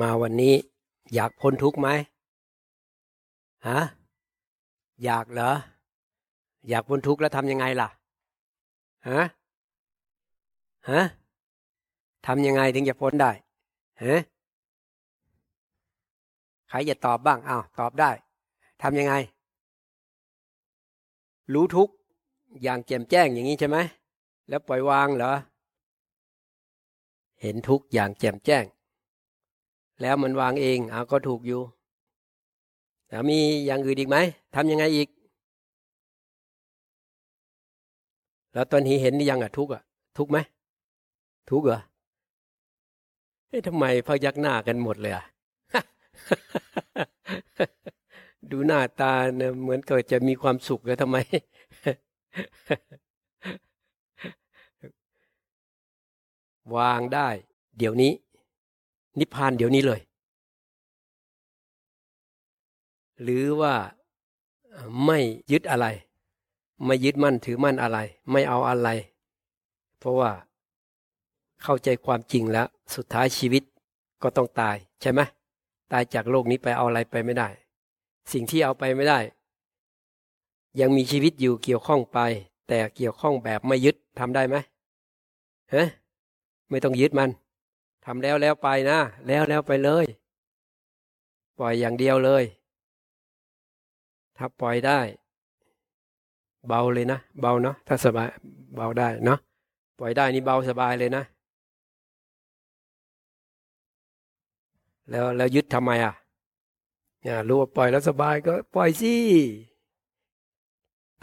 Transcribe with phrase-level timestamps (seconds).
[0.00, 0.54] มาวันนี้
[1.14, 1.88] อยากพ้นทุกข์ไหม
[3.68, 3.78] ฮะ
[5.04, 5.52] อยากเหรอ
[6.68, 7.88] อยากพ้นทุกข์แล้วทำยังไงล่ะ
[9.08, 9.20] ฮะ
[10.90, 11.00] ฮะ
[12.26, 13.30] ทำยังไงถึงจะพ้นได้
[14.04, 14.20] ฮะ
[16.68, 18.10] ใครจะตอบบ้างอ้าวตอบได้
[18.82, 19.14] ทำยังไง
[21.52, 21.88] รู้ทุก
[22.62, 23.78] อย่างแจ่มแจ้งอย่างนี้ใช่ไหม
[24.48, 25.32] แล้วปล่อยวางเหรอ
[27.40, 28.64] เห็นทุกอย่างแจ่มแจ้ง
[30.02, 31.62] แล้วมันวางเองเอาก็ถูกอยู่
[33.08, 34.16] แล้วมีอย่างอื่นอีกไหม
[34.54, 35.08] ทำยังไงอีก
[38.52, 39.82] แล้วตอนนี้เห็นยังอะทุกอะ
[40.18, 40.38] ทุกไหม
[41.50, 41.80] ทุกเหรอ
[43.48, 45.24] เฮ้ยทำไมพยักหน้ากันหมดเลยอะ
[48.50, 51.16] ดูหน้าตาเนี่ยเหมือนเกิดจะมีความสุขแล้วทำไม
[56.76, 57.28] วางได้
[57.78, 58.12] เดี๋ยวนี้
[59.20, 60.00] นิพพานเดี๋ยวนี้เลย
[63.22, 63.74] หรือว่า
[65.04, 65.18] ไม่
[65.52, 65.86] ยึดอะไร
[66.84, 67.98] ไม่ยึดมั่นถือมั่นอะไร
[68.30, 68.88] ไม่เอาอะไร
[69.98, 70.30] เพราะว่า
[71.62, 73.62] เข้าใจความจริงแล้ว สุดท้ายชีวิต
[74.22, 75.20] ก็ต้องตายใช่ไหม
[75.92, 77.48] ตายจากโลกนี้ไปเอาอะไรไปไม่ได้
[78.32, 79.18] สิ่งที่เอาไปไม่ได้
[80.80, 82.18] ยังมีชีวิตอยู่เกี่ยวข้องไป
[82.68, 84.56] แต่เกี่ยวข้องแบบไม่ยึดทำได้ไหม
[85.74, 85.88] ฮะ
[86.70, 87.30] ไม่ต้องยึดมัน
[88.10, 90.06] ทำแล้วแล้วไปนะ แล้วแล้วไปเลย
[91.58, 92.44] ปล่อยอย่างเดียวเลย
[94.36, 95.00] ถ้าปล่อยได้
[96.68, 98.28] เบาเลยนะ เบาเนาะถ้าสบาย
[98.76, 99.38] เบาได้เนาะ
[99.98, 101.24] ปล่อยได้นี่เบาสบายเลยนะ
[105.10, 106.14] แล้วแล้วยึดทำไมอะ
[107.22, 109.14] เนี่ยรู้ว่าปล่อยแล้วสบายก็ปล่อยสิ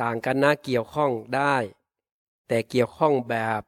[0.01, 1.55] ต่างกันนะเกี่ยวข้องได้
[2.47, 3.61] แต่เกี่ยวข้องแบบ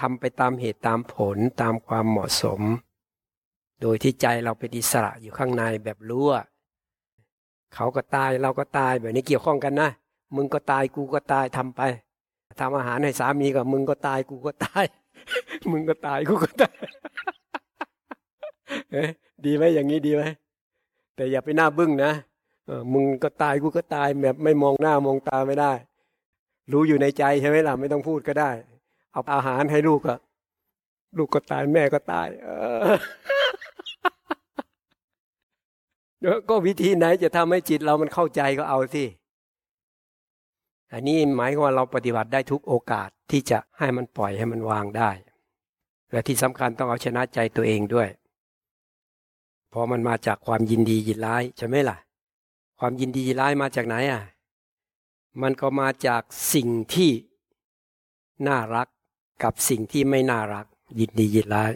[0.00, 2.60] ทำไปตามเหตุตามผลตามความเหมาะสม
[3.82, 6.42] โดยที่ใจเราเป็นอิสระอยู่ข้างในแบบรู้ว่า
[7.74, 9.90] เขาก็ตายเราก็ตายแบบนี้เกี่ยวข้องกันนะ
[10.36, 11.80] มึงก็ตายกูก็ตายทำไป
[12.60, 14.84] ทำอาหารให้สามีกับมึงก็ตายกูก็ตาย
[15.72, 16.74] มึงก็ตายกูก็ตาย
[19.44, 20.22] ดีไหมอย่างนี้ดีไหม
[21.16, 22.12] แต่อย่าไปหน้าบึ้งนะ
[22.92, 25.72] มึงก็ตายกูก็ตายแบบไม่มองหน้ามองตาไม่ได้
[26.72, 28.50] รู้อยู่ในใจใช่ไหมล่ะไม่ต้องพูดก็ได้
[29.14, 30.18] เอาอาหารให้ลูกอะ
[31.18, 32.48] ลูกก็ตายแม่ก็ตาย เอ
[36.34, 39.04] อก็วิธีไหนจะทำให้จิตเรามันเข้าใจก็เอาสิ
[40.92, 45.10] อันนี้หมายว่าเราปฏิบัติได้ทุกโอกาสที่จะให้มันปล่อยให้มันวางได้
[46.12, 48.08] และที่สำคัญต้องเอาชนะใจตัวเองด้วย
[49.70, 51.98] เพราะมันมาจากความยินดียินร้ายใช่ไหมล่ะ
[52.78, 54.22] ความยินดียินร้ายมาจากไหนอะ
[55.42, 56.22] มันก็มาจาก
[56.54, 57.10] สิ่งที่
[58.46, 58.88] น่ารัก
[59.42, 60.66] กับสิ่งที่ไม่น่ารัก
[61.00, 61.72] ยินดียินร้าย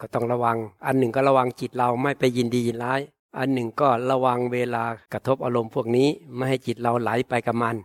[0.00, 3.00] ก็ต้องระวัง อันหนึ่งก็ระวังจิตเราไม่ไปยินดียินร้าย
[3.38, 7.76] อันหนึ่งก็ระวังเวลากระทบอารมณ์พวกนี้ ไม่ให้จิตเราไหลไปกับมัน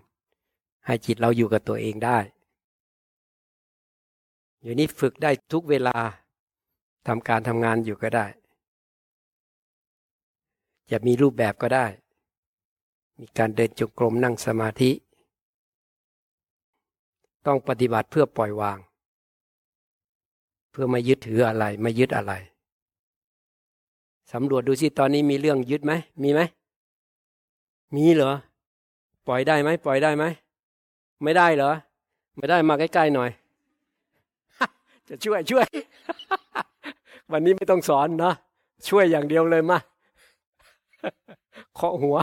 [0.85, 2.17] ให้จิตเราอยู่กับตัวเองได้
[4.62, 5.97] อยู่นี้ฝึกได้ทุกเวลา
[7.07, 8.25] ทำการทำงานอยู่ก็ได้
[10.91, 11.85] จะมีรูปแบบก็ได้
[13.19, 14.91] มีการเดินจงกรมนั่งสมาธิ
[17.46, 18.78] ต้องปฏิบัติเพื่อปล่อยวาง
[20.72, 22.34] เพื่อไม่ยึดถืออะไร ไม่ยึดอะไร
[24.31, 25.94] สำรวจดูสิตอนนี้มีเรื่องยึดไหม
[26.24, 26.42] มีไหม
[27.96, 28.34] มีเหรอ
[29.28, 30.24] ปล่อยได้ไหมปล่อยได้ไหม
[31.24, 31.72] ไม่ได้เหรอ
[32.38, 33.30] ไม่ได้มาใกล้ๆหน่อย
[35.08, 35.68] จะช่วยช่วย
[37.31, 38.36] วันนี้ไม่ต้องสอนเนาะ
[38.88, 39.78] ช่วยอย่างเดียวเลยมา
[41.75, 42.18] เคาะหัว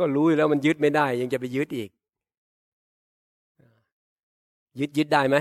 [0.00, 1.90] ก็รู้แล้วมันยึดไม่ได้ ยังจะไปยึดอีก
[4.78, 5.36] ยึดยึดได้ไหม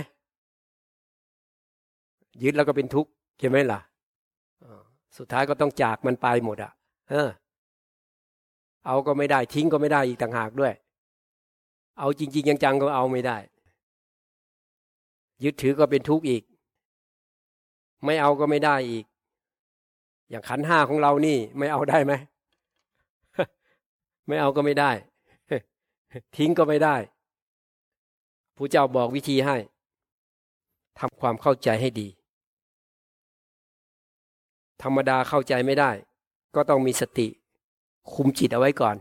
[2.43, 3.09] ยึดแล้วก็เป็นทุกข์
[3.39, 3.79] ใช่ไหมล่ะ
[5.17, 6.71] สุดท้ายก็ต้องจากมันไปหมดอะ
[7.09, 7.29] เออ
[8.85, 10.73] เอาก็ไม่ได้ทิ้งก็ไม่ได้อีกต่างหากด้วย
[11.99, 13.37] เอาจริง ๆ จังๆก็เอาไม่ได้
[15.43, 16.43] ยึดถือก็เป็นทุกข์อีก
[18.05, 19.05] ไม่เอาก็ไม่ได้อีก
[20.29, 22.13] อย่างขันห้าของเรานี่ ไม่เอาได้ไหม
[24.29, 24.91] ไม่เอาก็ไม่ได้
[26.37, 26.95] ทิ้งก็ไม่ได้
[28.55, 29.57] ผู้เจ้าบอกวิธีให้
[30.99, 32.07] ทำความเข้าใจให้ดี
[34.81, 35.91] ธรรมดาเข้าใจไม่ได้
[36.55, 37.27] ก็ต้องมีสติ
[38.13, 38.95] คุมจิตเอาไว้ก่อน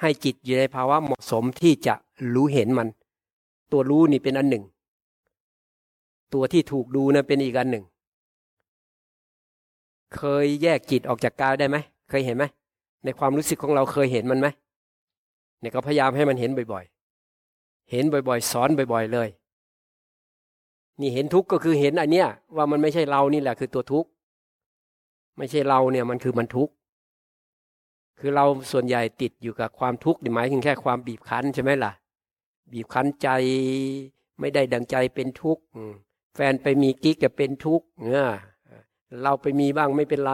[0.00, 1.94] ให้จิตอยู่ในภาวะเหมาะสมที่จะ
[2.34, 2.88] รู้เห็นมัน
[3.70, 4.64] ตัวรู้นี่เป็นอันหนึ่ง
[6.34, 7.84] ตัวที่ถูกดูนะเป็นอีกอันหนึ่ง
[10.16, 11.76] เคยแยกจิตออกจากกายได้ไหม
[12.10, 12.44] เคยเห็นไหม
[13.04, 14.48] ในความรู้สึกของเราเคยเห็นมันไหม
[15.60, 19.28] เนี่ยก็พยายามให้มันเห็นบ่อยๆ เห็นบ่อยๆ สอนบ่อย ๆ เลย
[21.00, 24.08] นี่เห็นทุกข์ก็คือเห็นอันเนี้ยว่ามันไม่ใช่เรานี่แหละคือตัวทุกข์
[25.38, 26.72] ไม่ใช่เราเนี่ยมันคือมันทุกข์
[28.18, 31.92] คือเราส่วนใหญ่ติดอยู่กับความทุกข์หมายถึงแค่ความบีบคั้นใช่ไหมล่ะ
[32.72, 33.28] บีบคั้นใจ
[34.40, 35.62] ไม่ได้ดังใจเป็นทุกข์
[36.34, 38.30] แฟนไปมีกิ๊กก็เป็นทุกข์เนี่ย
[39.22, 40.32] เราไปมีบ้างไม่เป็นไร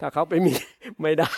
[0.00, 0.52] ถ้าเขาไปมี
[1.00, 1.30] ไม่ได้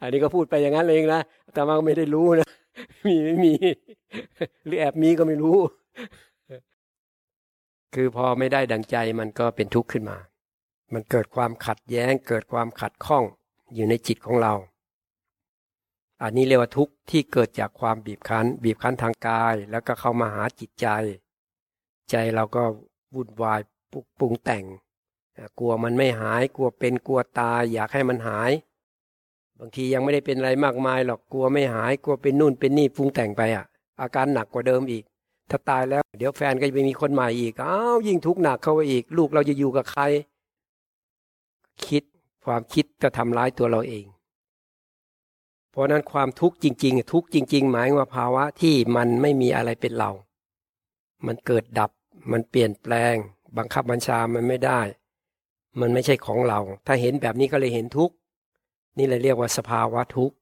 [0.00, 1.20] อันนี้ก็พูดไปอย่างนั้นเองนะ
[1.54, 2.48] แต่ว่าไม่ได้รู้นะ
[3.06, 3.54] มีไม่มี
[4.64, 5.56] หรือแอบมีก็ไม่รู้
[7.94, 10.18] คือพอไม่ได้ดังใจมันก็เป็นทุกข์ขึ้นมา
[10.92, 13.24] มันเกิดความขัดแย้ง เกิดความขัดข้อง
[13.74, 14.54] อยู่ในจิตของเรา
[16.22, 20.86] อันนี้เรียกว่าทุกข์ที่เกิดจากความบีบคั้น บีบคั้นทางกาย แล้วก็เข้ามาหาจิตใจ
[22.10, 22.62] ใจเราก็
[23.14, 23.60] วุ่นวาย
[24.18, 24.64] ปรุงแต่ง
[25.58, 28.50] กลัวมันไม่หาย กลัวเป็นกลัวตายอยากให้มันหาย
[29.58, 33.64] บางทียังไม่ได้เป็นอะไรมากมายหรอกกลัวไม่หาย กลัวเป็นนู่นเป็นนี่ปรุงแต่งไปอะ
[34.00, 35.04] อาการหนักกว่าเดิมอีก
[35.50, 40.02] ถ้าตายแล้ว เดี๋ยวแฟนก็จะไปมีคนใหม่อีกอ้าวยิ่งทุกข์หนักเข้าไปอีก ลูกเราจะอยู่กับใคร
[41.86, 42.02] คิด
[42.44, 44.04] ความคิดจะทำร้ายตัวเราเอง
[45.70, 50.10] เพราะนั้นความทุกข์จริง ๆ ทุกข์จริง ๆ หมายว่าภาวะที่มันไม่มีอะไรเป็นเรา
[51.26, 51.90] มันเกิดดับ
[52.32, 53.14] มันเปลี่ยนแปลง
[53.56, 54.80] บังคับบัญชามันไม่ได้
[55.80, 58.14] มันไม่ใช่ของเรา ถ้าเห็นแบบนี้ก็เลยเห็นทุกข์
[58.98, 60.36] นี่เลยเรียกว่าสภาวะทุกข์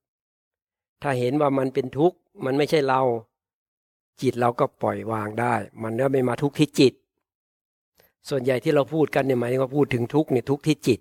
[1.03, 3.03] ถ้าเห็นว่ามันเป็นทุกข์มันไม่ใช่เรา
[4.23, 6.93] จิตเราก็ปล่อยวางได้ มันก็ไม่มาทุกข์ที่จิต
[8.29, 11.01] ส่วนใหญ่ที่เราพูดกันเนี่ยหมายว่าพูดถึงทุกข์เนี่ยทุกข์ที่จิต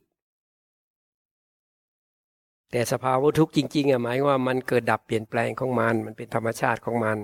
[2.71, 7.17] แต่สภาวะทุกข์จริงๆอะหมายว่ามันเกิดดับเปลี่ยนแปลงของมัน มันเป็นธรรมชาติของมัน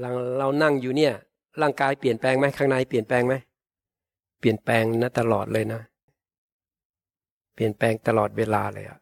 [0.00, 1.12] เราเรานั่งอยู่เนี่ย
[1.60, 3.34] ร่างกายเปลี่ยนแปลงไหมข้างในเปลี่ยนแปลงไหม
[4.40, 5.80] เปลี่ยนแปลงนะตลอดเลยนะ
[7.54, 9.00] เปลี่ยนแปลงตลอดเวลาเลยอะ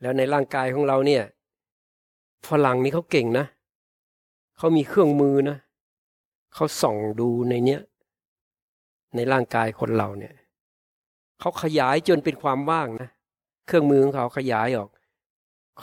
[0.00, 1.22] แล้วในร่างกายของเราเนี่ย
[2.48, 3.46] ฝรั่งนี่เขาเก่งนะ
[4.56, 5.56] เขามีเครื่องมือนะ
[6.54, 7.80] เขาส่องดูในเนี้ย
[9.14, 10.34] ในร่างกายคนเราเนี่ย
[11.40, 13.08] เขาขยายจนเป็นความว่างนะ
[13.66, 14.90] เครื่องมือของเขาขยายออก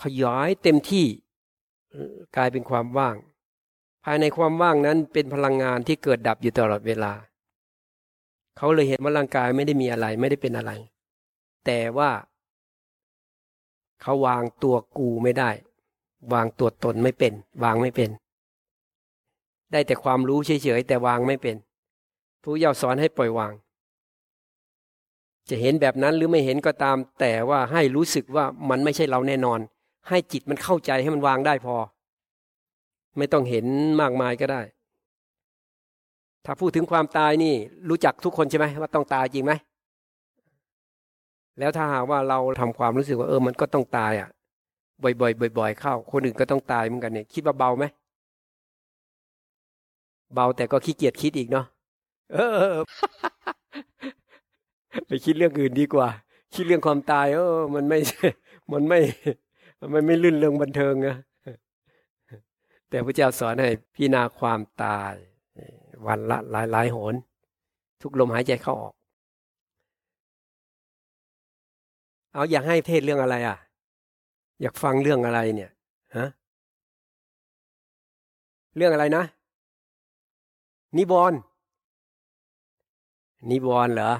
[0.03, 1.05] ขยายเต็มที่
[2.35, 3.15] กลายเป็นความว่าง
[4.03, 7.13] ภายในความว่างนั้นเป็นพลังงานที่เกิดดับอยู่ตลอดเวลา
[8.57, 10.71] เขาเลยเห็นว่าร่างกายไม่ได้มีอะไรไม่ได้เป็นอะไร
[11.65, 12.11] แต่ว่า
[14.01, 15.51] เขาวางตัวกูไม่ได้
[16.33, 17.33] วางตัวตนไม่เป็น
[17.63, 18.09] วางไม่เป็น
[19.71, 21.55] ได้แต่ความรู้เฉยๆแต่วางไม่เป็น
[22.44, 23.53] ผู้เยาสอนให้ปล่อยวาง
[25.49, 29.59] จะเห็นแบบนั้นหรือไม่เห็นก็ตาม แต่ว่าให้รู้สึกว่ามันไม่ใช่เราแน่นอน
[30.09, 31.75] ให้จิตมันเข้าใจให้มันวางได้พอ
[33.17, 33.65] ไม่ต้องเห็น
[34.01, 34.61] มากมายก็ได้
[36.45, 37.54] ถ้าพูดถึงความตายนี่
[37.90, 39.54] รู้จักทุกคนใช่ไหมว่าต้องตายจริงไหม
[41.60, 44.30] แล้วถ้าหากว่าเราทำความรู้สึกว่าเออมันก็ต้องตายอะ
[45.04, 47.86] บ่อยๆบ่อยๆเข้า คนอื่นก็ต้องตายเหมือนกันเนี่ย คิดว่าเบาไหม
[50.34, 51.66] เบาแต่ก็ขี้เกียจคิดอีกเนาะ
[52.34, 52.38] เอ
[52.74, 52.75] อ
[55.07, 56.07] ไปคิดเรื่องอื่นดีกว่า
[56.56, 58.00] คิดเรื่องความตายเออมันไม่
[58.72, 59.00] มันไม่
[59.94, 61.16] มันไม่ลื่นเรื่องบันเทิงนะ
[62.90, 65.13] แต่พระเจ้าสอนให้พิจารณาความตาย
[66.07, 67.15] วันละหลายหลายหน
[68.01, 68.94] ทุกลมหายใจเข้าออก
[72.33, 73.57] เอาอยากให้เทศเรื่องอะไรอะ
[74.61, 75.71] อยากฟังเรื่องอะไรเนี่ย
[76.18, 76.28] ฮะ
[78.75, 79.23] เรื่องอะไรนะ
[80.97, 81.33] นิบอน
[83.49, 84.11] นิบอนเหรอ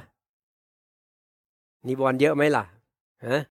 [1.88, 2.64] นิบอนเยอะไหมล่ะ
[3.28, 3.42] ฮะ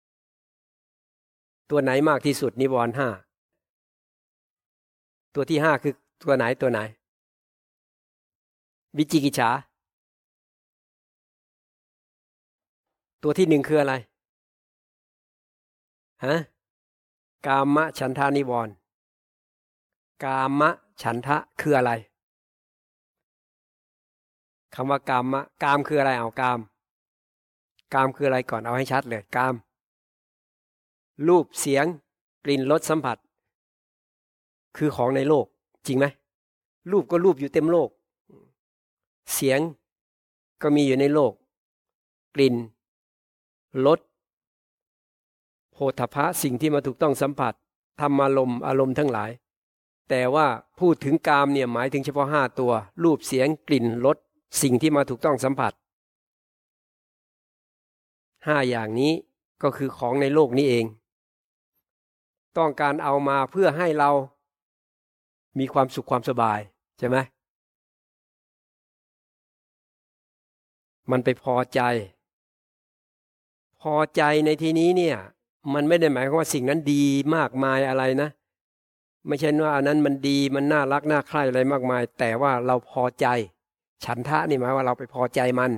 [1.70, 3.08] ตัวไหนมากที่สุดนิบอนห้า
[5.34, 6.80] ตัวที่ห้าคือตัวไหนตัวไหน
[8.96, 9.50] วิจิกิจฉา
[13.22, 13.94] ตัวที่หนึ่งคืออะไร
[16.24, 16.34] ฮะ
[17.46, 18.74] กามะฉันทานิวรณ์
[20.24, 20.70] กามะ
[21.02, 21.92] ฉันทะคืออะไร
[24.74, 26.58] คำว่ากามะกามคืออะไรเอากาม
[27.94, 29.54] กามคืออะไรก่อนเอาให้ชัดเลยกาม
[31.28, 31.86] รูปเสียง
[32.44, 33.16] กลิ่นรสสัมผัส
[34.76, 35.46] คือของในโลก
[35.86, 36.06] จริงไหม
[36.90, 37.88] รูปก็รูปอยู่เต็มโลก
[39.32, 39.60] เสียง
[40.62, 41.32] ก็มีอยู่ในโลก
[42.34, 42.54] กลิ่น
[43.86, 44.00] รส
[45.72, 47.54] โพธพะสิ่งที่มาถูกต้องสัมผัส
[48.00, 49.30] ธรรมอารมณ์อารมณ์ทั้งหลาย
[50.10, 50.46] แต่ว่า
[50.80, 52.72] พูดถึงกามเนี่ยหมายถึงเฉพาะห้าตัว
[53.04, 54.16] รูปเสียงกลิ่นรส
[54.62, 55.72] สิ่งที่มาถูกต้องสัมผัส
[58.46, 59.12] ห้าอย่างนี้
[59.62, 60.84] ก็คือของในโลกนี้เอง
[62.58, 64.10] ต้องการเอามาเพื่อให้เรา
[65.58, 66.58] มีความสุขความสบาย
[66.98, 67.16] ใช่ไหม
[71.10, 71.80] มันไปพอใจ
[73.82, 75.16] พอใจในที่นี้เนี่ย
[75.74, 77.04] มันไม่ได้หมายความว่าสิ่งนั้นดี
[77.36, 78.28] มากมายอะไรนะ
[79.28, 83.26] ไม่ใช่ว่าอันนั้นมันดีมันน่ารักน่าใคร่อะไรมากมาย แต่ว่าเราพอใจ
[84.04, 85.70] ฉันทะนี่หมายว่าเราไปพอใจมัน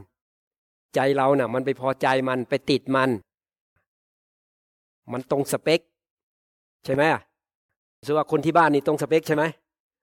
[0.95, 3.11] ใจเราเนะ่ะ มันไปพอใจมันไปติดมัน
[5.12, 5.81] มันตรงสเปค
[6.85, 7.02] ใช่ไหม
[8.07, 9.45] สว่าคนที่บ้านนี่ตรงสเปคใช่ไหม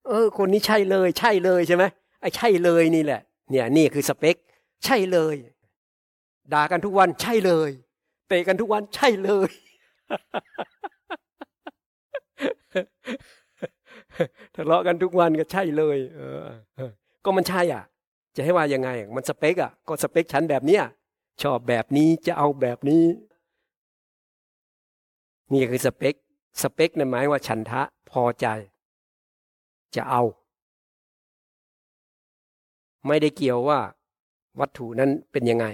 [0.08, 1.84] เออ คนนี้ใช่เลย ใช่เลยใช่ไหม
[2.22, 4.36] ไอ้ใช่เลยนี่แหละ เนี่ย นี่คือสเปค
[4.84, 5.36] ใช่เลย
[6.54, 7.72] ด่ากันทุกวันใช่เลย
[8.28, 9.52] เตะกันทุกวันใช่เลย
[14.56, 16.92] ทะเลาะกันทุกวันก็ใช่เลย เออ
[17.24, 17.84] ก็มันใช่อะ
[18.36, 20.84] จะให้ว่ายังไง มันสเปกอะ ก็สเปคฉันแบบเนี้ย
[21.42, 23.04] ชอบแบบนี้จะเอาแบบนี้
[25.54, 26.16] นี่คือสเปค
[26.62, 28.48] สเปคนั่นหมายว่าฉันทะพอใจ
[29.96, 30.24] จะเอา
[33.08, 33.80] ไม่ได้เกี่ยวว่า
[34.60, 35.66] วัตถุนั้นเป็นยังไง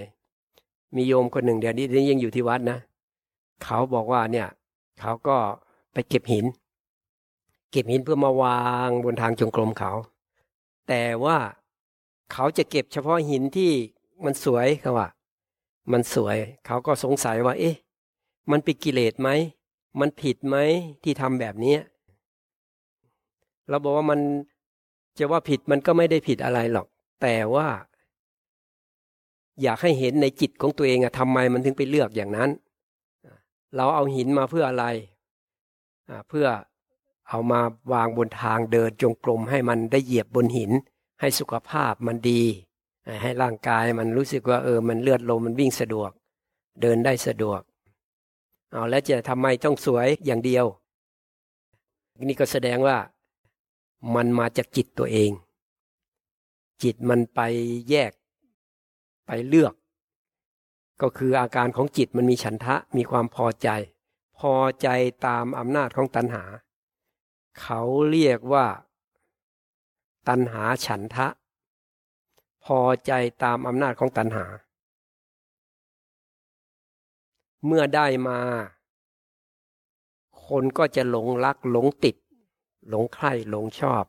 [0.96, 2.78] มีโยมคนหนึ่งเดี๋ยวนี้ยังอยู่ที่วัดนะ
[3.64, 4.48] เขาบอกว่าเนี่ย
[5.00, 5.36] เขาก็
[5.92, 6.44] ไปเก็บหิน
[7.70, 9.92] เก็บหินเพื่อมาวางบนทางจงกรมเขา
[10.88, 11.38] แต่ว่า
[12.32, 13.70] เขาจะเก็บเฉพาะหินที่
[14.24, 15.08] มันสวยเขาว่า
[15.92, 17.76] มันสวย เขาก็สงสัยว่า เอ๊ะ
[18.50, 19.28] มันเป็นกิเลสไหม
[20.00, 20.56] มันผิดไหม
[21.02, 21.76] ที่ทำแบบนี้
[23.68, 24.20] เราบอกว่ามัน
[25.18, 26.86] จะว่าผิดมันก็ไม่ได้ผิดอะไรหรอก
[27.22, 27.66] แต่ว่า
[29.62, 32.50] อยากให้เห็นในจิตของตัวเองอะทำไมมันถึงไปเลือกอย่างนั้น
[33.76, 34.86] เราเอาหินมาเพื่ออะไร
[36.28, 36.46] เพื่อ
[37.28, 37.60] เอามา
[37.92, 40.70] วางบนทางเดินจงกรมให้มันได้เหยียบบนหิน
[41.20, 42.42] ให้สุขภาพมันดี
[43.22, 46.10] ให้ร่างกายมันรู้สึกว่าเออมันเลือดลมมันวิ่งสะดวก
[46.82, 47.60] เดินได้สะดวก
[48.72, 50.64] เอาแล้วจะทำไมต้องสวยอย่างเดียว
[52.28, 52.96] นี่ก็แสดงว่า
[54.14, 55.30] มันมาจากจิตตัวเอง
[56.82, 57.40] จิตมันไป
[57.90, 58.12] แยก
[59.28, 59.74] ไปเลือก
[61.02, 63.68] ก็คืออาการของจิตมันมีฉันทะมีความพอใจ
[64.38, 64.88] พอใจ
[65.26, 66.44] ตามอำนาจของตัณหา
[67.60, 67.80] เขา
[68.10, 68.66] เรียกว่า
[70.28, 71.26] ตัณหาฉันทะ
[72.64, 74.46] พอใจตามอำนาจของตัณหา
[77.66, 78.40] เมื่อได้มา
[80.46, 82.16] คนก็จะหลงรักหลงติด
[82.88, 84.04] หลงใคร่หลงชอบ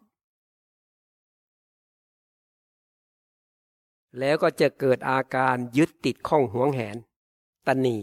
[4.18, 6.98] แล้วก็จะเกิดอาการยึดติดข้องห่วงแหน
[7.68, 7.98] ตันี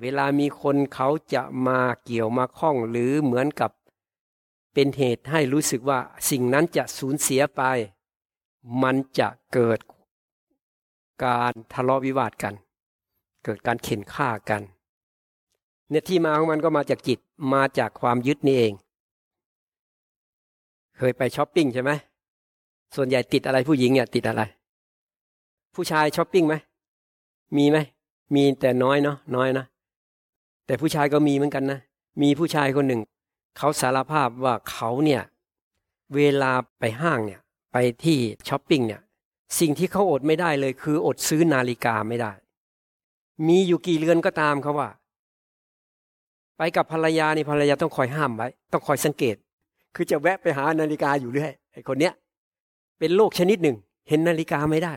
[0.00, 3.70] เวลามีคนเขาจะมาเกี่ยวมาข้องหรือเหมือนกับ
[4.74, 7.62] เป็นเหตุให้รู้สึกว่าสิ่งนั้นจะสูญเสียไป
[8.82, 9.78] มันจะเกิด
[11.24, 12.54] การทะเลาะวิวาทกัน
[13.44, 14.62] เกิดการเข่นฆ่ากัน
[15.88, 17.18] เนี่ยที่มาของมันก็มาจากจิต
[17.54, 18.72] มาจากความยึดนี่เอง
[20.96, 21.90] เคยไปช้อปปิ้งใช่ไหม
[22.96, 24.42] ส่วนใหญ่ติดอะไรผู้หญิงเนี่ยติดอะไร
[25.74, 26.54] ผู้ชายช้อปปิ้งไหม
[27.56, 27.78] มีไหม
[28.34, 29.64] มีแต่น้อยเนาะน้อยนะ
[30.66, 31.78] แต่ผู้ชายก็มีเหมือนกันนะ
[32.22, 33.00] มีผู้ชายคนหนึ่ง
[33.58, 35.22] เขาสารภาพว่าเขาเนี่ย
[36.14, 37.40] เวลาไปห้างเนี่ย
[37.72, 38.18] ไปที่
[38.48, 39.00] ช้อปปิ้งเนี่ย
[39.60, 42.32] สิ่งที่เขาอดไม่ได้เลยคืออดซื้อนาฬิกาไม่ได้
[43.46, 44.88] มีอยู่กี่เรือนก็ตามเขาว่า
[46.58, 49.36] ไปกับภรรยานี่ภรรยาต้องคอยห้ามไว้ ต้องคอยสังเกต
[49.94, 52.14] คือจะแวะไปหานาฬิกาอยู่เรื่อยไอ้คนเนี้ย
[53.00, 53.76] เป็นโรคชนิดหนึ่ง
[54.08, 54.94] เห็นนาฬิกาไม่ได้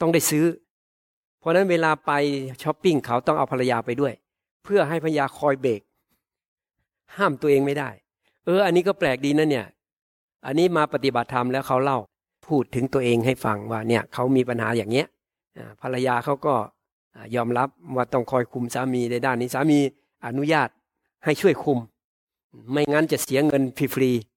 [0.00, 0.44] ต้องได้ซื้อ
[1.38, 2.12] เพราะนั้นเวลาไป
[2.62, 4.12] ช้อปปิ้งเขาต้องเอาภรรยาไปด้วย
[4.64, 5.80] เพื่อให้พญาคอยเบรก
[7.16, 7.90] ห้ามตัวเองไม่ได้
[8.44, 9.66] เออ อันนี้ก็แปลกดีนะเนี่ย
[10.46, 11.98] อันนี้มาปฏิบัติธรรมแล้วเขาเล่า
[12.46, 15.06] พูดถึงตัวเองให้ฟังว่าเนี่ยเขามีปัญหาอย่างเนี้ย
[15.82, 16.54] ภรรยาเขาก็
[17.36, 19.78] ยอมรับว่าต้องคอยคุมสามีในด้านนี้สามี
[20.26, 20.68] อนุญาต
[21.24, 21.78] ให้ช่วยคุม
[22.70, 23.62] ไม่งั้นจะเสียเงิน
[23.94, 24.35] ฟรีๆ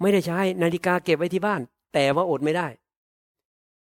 [0.00, 1.60] ไม่ได้ใช้ นาฬิกาเก็บไว้ที่บ้าน
[1.94, 2.66] แต่ว่าอดไม่ได้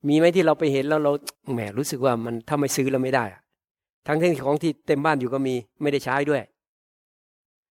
[0.09, 1.13] มีไหมที่เราไปเห็นแล้วเรา
[1.53, 3.25] แหมรู้สึกว่ามันถ้าไม่ซื้อแล้วไม่ได้
[4.07, 6.43] ทั้งที่ของที่เต็มบ้านอยู่ก็มีไม่ได้ใช้ด้วย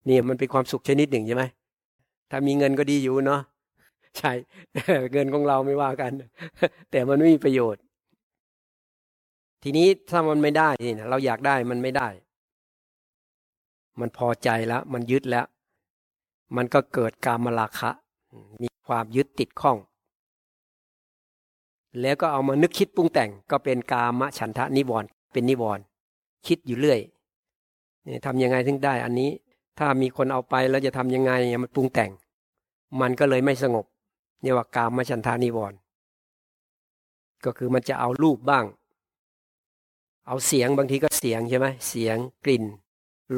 [0.07, 1.43] นี่มันเป็นความสุขชนิดหนึ่งใช่ไหม
[2.31, 3.41] ถ้ามีเงินก็ดีอยู่เนาะ
[4.17, 4.31] ใช่
[5.13, 6.11] เงินของเราไม่ว่ากัน
[6.91, 7.81] แต่มันไม่มีประโยชน์
[9.63, 12.07] ทีนี้ถ้ามันไม่ได้นี่เราอยากได้มันไม่ได้
[13.99, 15.45] มันพอใจแล้ว มันยึดแล้ว
[16.55, 17.91] มันก็เกิดการมราคะ
[18.61, 19.77] มีความยึดติดข้อง
[22.01, 25.83] แล้วก็เอามานึกคิดปรุงแต่งก็เป็นกามฉันทะนิวรณ์เป็นนิวรณ์
[26.47, 26.99] คิดอยู่เรื่อย
[28.25, 29.29] ทำยังไงถึงได้อันนี้
[29.79, 31.31] ถ้ามีคนเอาไปแล้วจะทำยังไง
[31.63, 32.11] มันปรุงแต่ง
[33.01, 33.85] มันก็เลยไม่สงบ
[34.41, 35.77] เรียกว่ากามชันทานิวรณ์
[37.45, 38.65] ก็คือมันจะเอารูปบ้าง
[40.27, 42.63] เอาเสียงบางทีก็เสียงใช่ไหมเสียงกลิ่น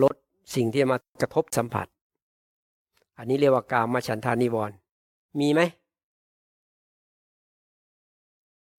[0.02, 0.16] รส
[0.56, 1.88] สิ่งที่มากระทบสัมผัส
[3.18, 4.76] อันนี้เรียกว่ากามชันทานิวรณ์
[5.40, 5.62] มีไหม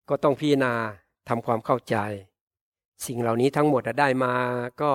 [0.08, 0.72] ก็ต้องพิจารณา
[1.28, 1.96] ทำความเข้าใจ
[3.06, 4.34] สิ่งเหล่านี้ทั้งหมดได้มา
[4.82, 4.92] ก็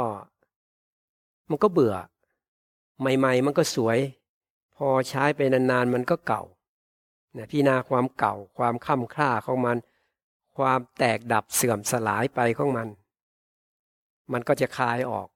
[1.50, 1.96] มันก็เบื่อ
[3.00, 4.00] ใหม่ ๆ มันก็สวย
[4.76, 6.44] พอใช้ไปนานๆมันก็เก่า
[7.38, 9.78] นะพี่นาความเก่าความค่ำคร่าของมัน
[10.58, 12.88] ความแตกดับเสื่อมสลายไปของมัน
[14.34, 15.28] มันก็จะคลายออก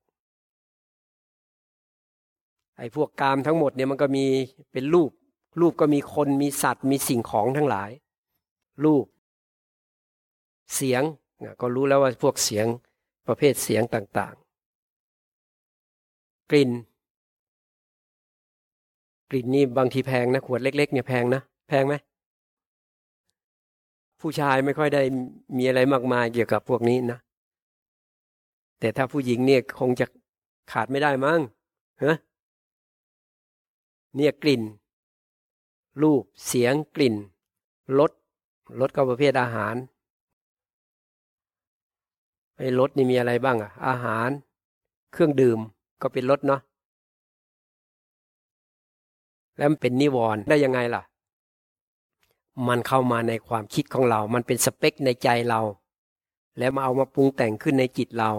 [2.77, 4.25] ไอ้พวกกามทั้งหมดเนี่ยมันก็มี
[4.71, 5.11] เป็นรูป
[5.59, 7.89] รูปก็มีคนมีสัตว์มีสิ่งของทั้งหลาย
[8.83, 9.05] รูป
[10.75, 11.03] เสียง
[11.61, 12.65] ก็รู้แล้วว่าพวกเสียง
[13.27, 16.71] ประเภทเสียงต่างๆ กลิ่น
[19.29, 21.95] กลิ่นนี่บางทีแพงนะขวดเล็ก ๆ เนี่ยแพงนะแพงไหม
[24.21, 25.01] ผู้ชายไม่ค่อยได้
[25.57, 27.19] มีอะไรมากมายเกี่ยวกับพวกนี้นะ
[28.79, 30.05] แต่ถ้าผู้หญิงเนี่ยคงจะ
[30.71, 31.39] ขาดไม่ได้มั้ง
[32.03, 32.15] ฮะ
[34.15, 34.61] เนี่ยกลิ่น
[36.01, 37.15] รูป เสียง กลิ่น
[37.99, 38.11] รส
[38.79, 39.75] รสก็ประเภทอาหาร
[42.57, 44.29] ไอ้รสนี่มีอะไรบ้างอะอาหาร
[45.13, 45.59] เครื่องดื่ม
[46.01, 46.61] ก็เป็นรสเนาะ
[49.57, 51.03] แล้วมันเป็นนิวรณ์ได้ยังไงล่ะ
[52.67, 55.61] มันเข้ามาในความคิดของเรา มันเป็นสเปคในใจเรา
[56.57, 58.31] แล้วมาเอามาปรุงแต่งขึ้นในจิตเรา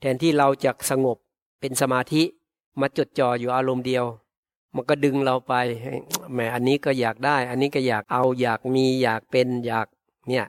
[0.00, 1.16] แทนที่เราจะสงบ
[1.60, 2.22] เป็นสมาธิ
[2.80, 4.04] มาจดจ่ออยู่อารมณ์เดียว
[4.74, 5.54] มันก็ดึงเราไป
[6.32, 9.86] แหมอันนี้ก็อยากได้ อันนี้ก็อยากเอาอยากมีอยากเป็นอยาก
[10.28, 10.46] เนี่ย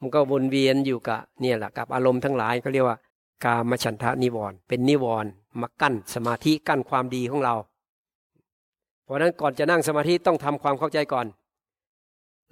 [0.00, 2.98] มันก็วนเวียนอยู่กับเนี่ยแหละกับอารมณ์ทั้งหลายเขาเรียกว่า
[3.44, 5.30] กามฉันทะนิวรณ์เป็นนิวรณ์
[5.60, 7.54] มากั้นสมาธิกั้นความดีของเรา
[9.04, 11.26] เพราะนั้นก่อนจะนั่งสมาธิต้องทำความเข้าใจก่อน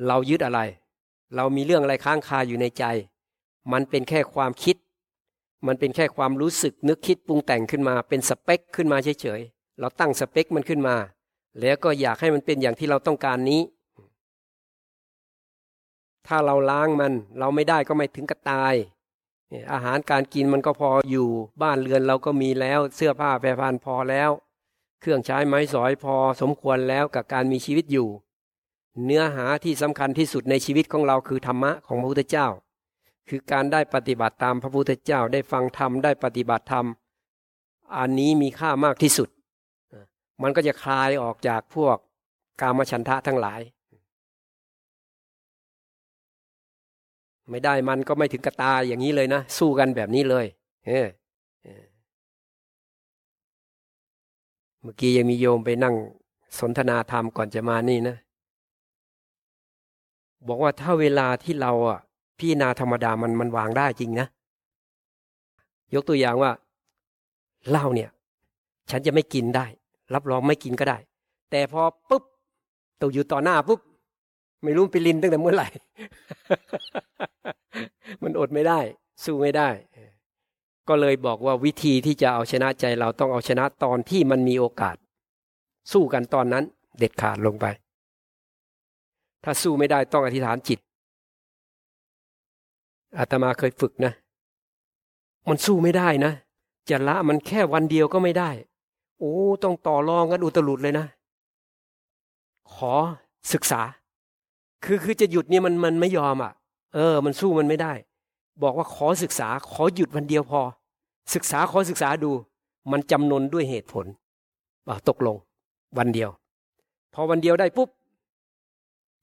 [0.06, 0.60] เรายึดอะไร
[1.36, 2.84] เรามีเรื่องอะไรค้างคาอยู่ในใจ
[3.72, 4.76] มันเป็นแค่ความคิด
[5.66, 9.40] มันเป็นแค่ความรู้สึกนึกคิดปรุงแต่งขึ้นมาเป็นสเปคขึ้นมาเฉย
[9.80, 10.96] เราตั้งสเปคมันขึ้นมา
[11.60, 13.60] แล้วก็อยากให้มันเป็นอย่างที่เราต้องการนี้
[16.26, 18.74] ถ้าเราล้างมัน เราไม่ได้ก็ไม่ถึงกับตาย
[19.72, 21.28] อาหารการกินมันก็พออยู่
[21.62, 24.30] บ้านเรือนเราก็มีแล้วเสื้อผ้าแพรพันพอแล้ว
[25.00, 28.08] เครื่องใช้ไม้สอยพอสมควรแล้วกับการมีชีวิตอยู่
[29.04, 32.46] เนื้อหาที่สำคัญที่สุดในชีวิตของเราคือธรรมะของพระพุทธเจ้า
[33.28, 36.86] คือการได้ปฏิบัติตามพระพุทธเจ้าได้ฟังธรรมได้ปฏิบัติธรรม
[37.98, 39.28] อันนี้มีค่ามากที่สุด
[40.42, 41.96] มันก็จะคลายออกจากพวก
[42.60, 43.60] กามฉันทะทั้งหลาย
[47.50, 50.46] ไม่ได้มันก็ไม่ถึงกระตายอย่างนี้เลยนะ สู้กันแบบนี้เลย
[50.86, 55.94] เเมื่อกี้ยังมีโยมไปนั่ง
[56.58, 58.16] สนทนาธรรมก่อนจะมานี่นะ
[60.48, 62.00] บอกว่าถ้าเวลาที่เราอะ
[62.38, 64.26] พี่นาธรรมดามันมันวางได้จริงนะ
[65.94, 66.50] ยกตัวอย่างว่า
[67.70, 68.10] เหล้าเนี่ย
[68.90, 69.66] ฉันจะไม่กินได้
[70.14, 70.98] รับรองไม่กินก็ได้
[71.50, 72.22] แต่พอปุ๊บ
[73.00, 73.80] ตกอยู่ต่อหน้าปุ๊บ
[74.62, 75.68] ไม่รู้ไปลินตั้งแต่เมื่อไหร่
[78.22, 78.80] มันอดไม่ได้
[79.24, 79.68] สู้ไม่ได้
[80.88, 84.96] ก็เลยบอกว่าวิธีที่จะเอาชนะใจเราต้องเอาชนะตอนที่มันมีโอกาส
[85.92, 86.64] สู้กันตอนนั้น
[86.98, 87.66] เด็ดขาดลงไป
[89.44, 90.78] ถ้าสู้ไม่ได้ต้องอธิษฐานจิต
[93.18, 94.12] อาตมาเคยฝึกนะ
[95.48, 96.32] มันสู้ไม่ได้นะ
[96.90, 98.50] จะละมันแค่วันเดียวก็ไม่ได้
[99.24, 101.06] โอ้ต้องต่อรองกันอุตลุดเลยนะ
[102.74, 102.92] ขอ
[103.52, 103.80] ศึกษา
[104.84, 106.52] คือคือจะหยุดเนี่ยมันมันไม่ยอมอะ
[106.94, 107.92] เออ มันสู้มันไม่ได้
[108.62, 110.60] บอกว่าขอศึกษา ขอหยุดวันเดียวพอ
[111.34, 112.30] ศึกษาขอศึกษาดู
[112.92, 114.06] มันจำนนด้วยเหตุผล
[115.08, 115.36] ตกลง
[115.98, 116.30] วันเดียว
[117.14, 117.88] พอวันเดียวได้ปุ๊บ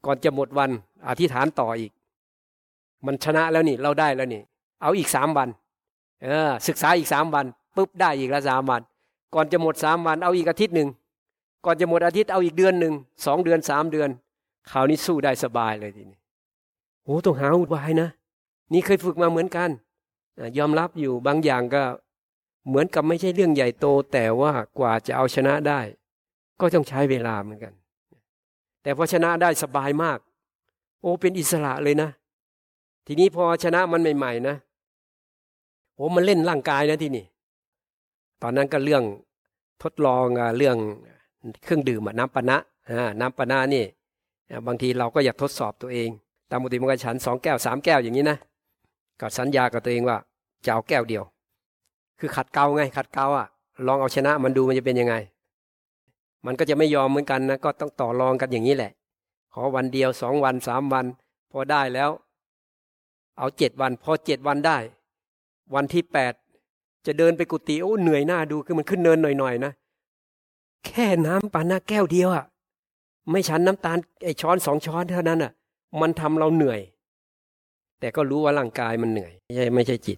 [0.05, 0.69] ก่อนจะหมดวัน
[1.07, 1.91] อธิษฐานต่ออีก
[3.05, 4.41] มันชนะแล้วนี่ เราได้แล้วนี่
[4.81, 5.49] เอาอีกสามวัน
[6.23, 8.81] เออ ศึกษาอีกสามวันปุ๊บได้อีกแล้วสามวัน
[9.33, 10.89] ก่อนจะหมดสามวันเอาอีกอาทิตย์หนึ่ง
[11.65, 12.93] ก่อนจะหมดอาทิตย์เอาอีกเดือนหนึ่ง
[13.25, 14.09] สองเดือนสามเดือน
[14.71, 16.17] คราวนี้สู้ได้สบายเลยทีนี้
[17.03, 18.09] โอ้ต้องหาอุบายนะ
[18.73, 19.69] นี่เคยฝึกมาเหมือนกัน
[20.57, 21.83] ยอมรับอยู่บางอย่างก็
[22.67, 25.79] เหมือนกับไม่ใช่เรื่องใหญ่โต แต่ว่ากว่าจะเอาชนะได้
[26.59, 27.73] ก็ต้องใช้เวลาเหมือนกัน
[28.83, 30.19] แต่พอชนะได้สบายมาก
[31.01, 32.09] โอ้เป็นอิสระเลยนะ
[33.07, 34.55] ทีนี้พอชนะมันใหม่ ๆ นะ
[35.95, 37.25] โอ้มันเล่นร่างกายนะที่นี่
[38.41, 39.03] ตอนนั้นก็เรื่อง
[39.83, 40.25] ทดลอง
[40.57, 40.77] เรื่อง
[41.63, 42.57] เครื่องดื่มน้ำปนะ
[43.19, 43.85] น้ำปนะนี่
[44.67, 46.09] บางทีเราก็อยากทดสอบตัวเอง
[46.49, 48.37] ตามปกติมันก็ฉันสองแก้วสามแก้วอย่างนี้นะ
[49.19, 50.17] ก็สัญญากับตัวเองว่า
[50.65, 51.23] จะเอาแก้วเดียว
[52.19, 53.47] คือขัดเกลาไง ขัดเกลาอะ
[53.87, 55.15] ลองเอาชนะมันดูมันจะเป็นยังไง
[56.45, 58.91] มันก็จะไม่ยอมเหมือนกันนะก็ต้องต่อรองกันอย่างนี้แหละ
[59.53, 61.05] ขอวันเดียวสองวันสามวัน
[61.51, 62.09] พอได้แล้ว
[63.37, 64.77] เอาเจ็ดวัน พอเจ็ดวันได้
[65.75, 66.33] วันที่แปด
[67.05, 69.71] จะเดินไปกุฏิโอ้เหนื่อยหน้าดูคือมันขึ้นเนินหน่อยๆนะ
[70.85, 72.45] แค่น้ำปานาแก้วเดียวอะ
[73.31, 75.51] ไม่ชันน้ำตาลไอช้อนสองช้อนเท่านั้นอะ
[76.01, 76.79] มันทำเราเหนื่อย
[77.99, 80.17] แต่ก็รู้ว่าร่างกายมันเหนื่อยไม่ใช่ไม่ใช่จิต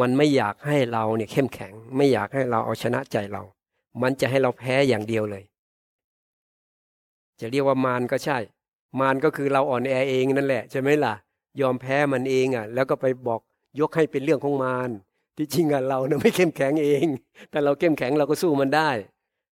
[0.00, 3.42] มันไม่อยากให้เราเนี่ยเข้มแข็ง ไม่อยากให้เราเอาชนะใจเรา
[4.02, 5.44] มันจะให้เราแพ้อย่างเดียวเลย
[7.40, 8.38] จะเรียกว่ามารก็ใช่
[9.00, 11.14] มารก็คือเราอ่อนแอเองนั่นแหละใช่ไหมล่ะ
[11.60, 13.40] ยอมแพ้มันเองอะ แล้วก็ไปบอก
[13.80, 14.90] ยกให้เป็นเรื่องของมาร
[15.38, 17.06] ที่จริงอะเราเนี่ยไม่เข้มแข็งเอง
[17.50, 18.90] แต่เราเข้มแข็งเราก็สู้มันได้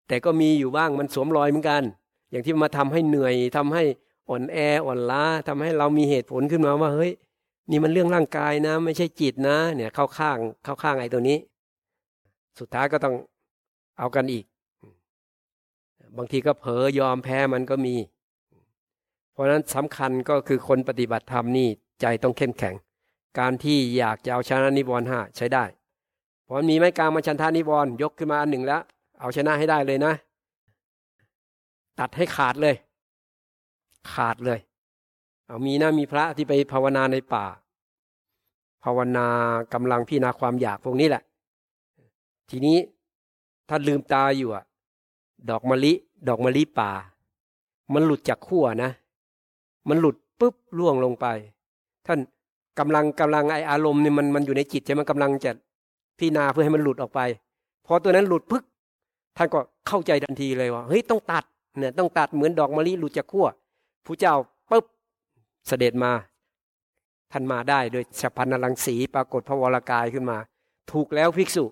[0.07, 1.83] แต่ก็มีอยู่บ้างมันสวมรอยเหมือนกัน
[2.31, 3.83] อย่างที่มาทำให้เหนื่อยทำให้
[4.29, 7.11] อ่อนแออ่อนล้าทำให้เรามีเหตุผลขึ้นมาว่าเฮ้ย
[7.69, 11.37] นี่มันเรื่องร่างกายนะ ไม่ใช่จิตนะ เนี่ยเข้าข้างเข้าข้างไอ้ตัวนี้
[12.59, 13.15] สุดท้ายก็ต้อง
[13.99, 14.45] เอากันอีก
[16.17, 17.95] บางทีก็เผลอยอมแพ้มันก็มี
[19.33, 21.67] เพราะนั้นสำคัญก็คือคนปฏิบัติธรรมนี่
[22.01, 22.75] ใจต้องเข้มแข็ง
[23.39, 25.63] การที่อยากจะเอาชนะนิวรณ์ห้าใช้ได้
[26.47, 28.81] พอมีไม่กลางมาชันทานิวรณ์ยกขึ้นมาอันหนึ่งแล้ว
[29.19, 30.13] เอาชนะให้ได้เลยนะ
[31.99, 32.75] ตัดให้ขาดเลย
[34.13, 34.59] ขาดเลย
[35.47, 37.45] เอามีนะมีพระที่ไปภาวนาในป่า
[38.83, 39.27] ภาวนา
[39.73, 41.23] กำลังพิจารณาความอยากพวกนี้แหละ
[42.49, 42.77] ทีนี้
[43.69, 44.63] ถ้าลืมตาอยู่อะ
[45.49, 45.93] ดอกมะลิ
[46.27, 46.91] ดอกมะลิป่า
[47.93, 48.91] มันหลุดจากขั้วนะ
[49.89, 51.25] มันหลุดปุ๊บล่วงลงไป
[52.05, 52.19] ท่าน
[52.79, 55.51] กำลังกำลังไออารมณ์เนี่ยมันมันอยู่ในจิตใช่ไหมกำลังจะ
[56.17, 57.19] พิจารณาเพื่อให้มันหลุดออกไป
[57.86, 58.63] พอตัวนั้นหลุดพึก
[59.38, 61.43] ท่านก็เข้าใจทันทีเลยว่าเฮ้ยต้องตัด
[61.79, 63.47] เนี่ยต้องตัดเหมือนดอกมะลิหลุดจากขั้ว
[64.05, 64.36] ผู้เจ้า
[64.69, 64.86] ปุ๊บ
[65.67, 66.12] เสด็จมา
[67.31, 70.38] ท่านมาได้โดยฉัพันนลังสีปรากฏพระวรากายขึ้นมา
[70.91, 71.65] ถูกแล้วภิกษุ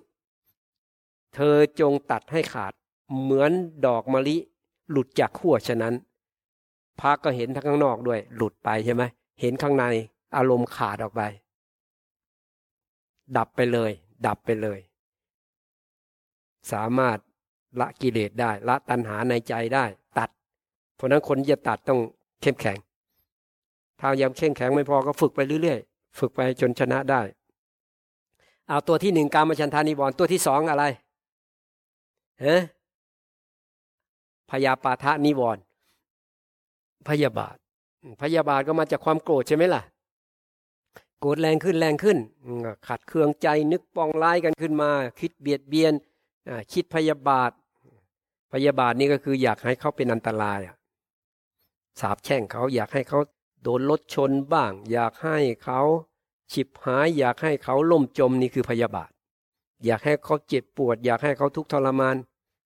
[1.34, 2.72] เธอจงตัดให้ขาด
[3.20, 3.50] เหมือน
[3.86, 4.36] ดอกมะลิ
[4.90, 5.94] หลุดจากขั้วฉะนั้น
[7.00, 9.02] พระก็เห็นทั้งข้างนอกด้วย หลุดไปใช่ไหม
[9.40, 9.84] เห็นข้างใน
[10.36, 11.22] อารมณ์ขาดออกไป
[13.36, 13.90] ดับไปเลย
[14.26, 14.78] ดับไปเลย
[16.72, 17.18] สามารถ
[17.80, 19.84] ละกิเลสได้ ละตัณหาในใจได้
[20.18, 20.28] ตัด
[20.94, 22.00] เพราะนั้นคนจะตัดต้อง
[22.42, 22.78] เข้มแข็ง
[24.00, 27.20] ถ้ายังเข้มแข็งไม่พอก็ฝึกไปเรื่อยๆ ฝึกไปจนชนะได้
[28.68, 30.84] เอาตัวที่หนึ่งการมชันทานิวรณ์ตัวที่สองอะไร
[32.40, 32.56] เฮ้
[34.50, 35.62] พยาปาทะนิวรณ์
[37.08, 37.56] พยาบาท
[38.22, 39.82] พยาบาทก็มาจากความโกรธใช่ไหมล่ะ
[41.24, 42.18] โกรธแรงขึ้นแรงขึ้น
[42.88, 45.94] ขัดเคืองใจนึกปองร้ายกันขึ้นมา คิดเบียดเบียน
[46.72, 47.50] คิดพยาบาท
[48.52, 50.58] พยาบาทนี่ก็คืออยากให้เขาเป็นอันตราย
[52.00, 53.18] สาบแช่งเขาอยากให้เขา
[53.62, 55.80] โดนรถชนบ้าง อยากให้เขา
[56.52, 59.10] ฉิบหาย อยากให้เขาล่มจมนี่คือพยาบาท
[59.84, 62.16] อยากให้เขาเจ็บปวด อยากให้เขาทุกข์ทรมาน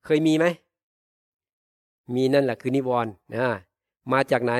[0.05, 0.47] เคยมีไหม
[2.15, 3.49] มีนั่นแหละคือนิวรณ์นะ
[4.13, 4.55] มาจากไหน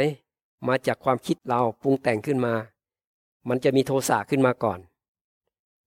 [0.69, 2.55] มาจากความคิดเราปรุงแต่งขึ้นมา
[3.49, 4.79] มันจะมีโทสะขึ้นมาก่อน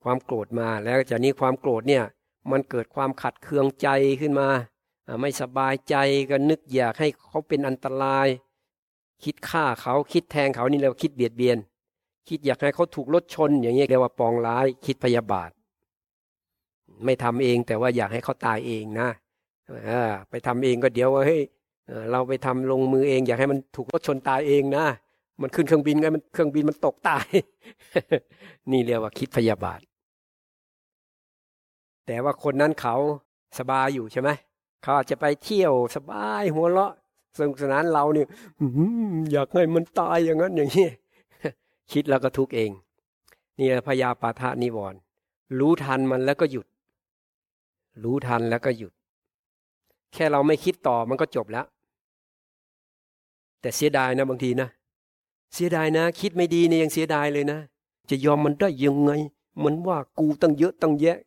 [0.03, 2.03] ความโกรธมาแล้วจากนี้ความโกรธเนี่ย
[2.51, 3.87] มันเกิดความขัดเคืองใจ
[4.21, 4.47] ขึ้นมา
[5.21, 5.95] ไม่สบายใจ
[6.29, 8.27] ก็นึกอยากให้เขาเป็นอันตราย
[9.23, 11.57] คิดฆ่าเขาคิดแทงเขานี่เรียกว่าคิดเบียดเบียน
[12.29, 15.49] คิดอยากให้เขาถูกรถชน อย่างนี้เรียกว่าปองร้ายคิดพยาบาท
[17.05, 19.09] ไม่ทำเองแต่ว่าอยากให้เขาตายเองนะ
[20.29, 21.41] ไปทำเองก็เดี๋ยวว่าเฮ้ย
[22.11, 24.85] เราไปทำลงมือเอง อยากให้มันถูกรถชนตายเองนะ
[25.41, 27.27] มันขึ้นเครื่องบินไงมันเครื่องบินมันตกตาย
[28.71, 29.79] นี่เรียกว่าคิดพยาบาท
[32.05, 32.95] แต่ว่าคนนั้นเขา
[33.59, 34.29] สบายอยู่ใช่ไหม
[34.83, 36.93] เขาอาจจะไปเที่ยวสบายหัวเราะ
[37.37, 38.27] สนุกสนานเราเนี่ย
[39.31, 40.87] อยากให้มันตายอย่างนั้นอย่างนี้
[41.91, 42.71] คิดแล้วก็ทุกเอง
[43.59, 44.99] นี่พยาปาทานิวรณ์
[45.59, 46.67] รู้ทันมันแล้วก็หยุด
[48.03, 48.93] รู้ทันแล้วก็หยุด
[50.13, 51.65] แค่เราไม่คิดต่อมันก็จบแล้ว
[53.61, 54.69] แต่เสียดายนะบางทีนะ
[55.53, 57.59] เสียดายนะ คิดไม่ดีเนี่ยยังเสียดายเลยนะ
[58.09, 59.11] จะยอมมันได้ยังไง
[59.63, 61.17] มันว่ากูตั้งเยอะตั้งแยะ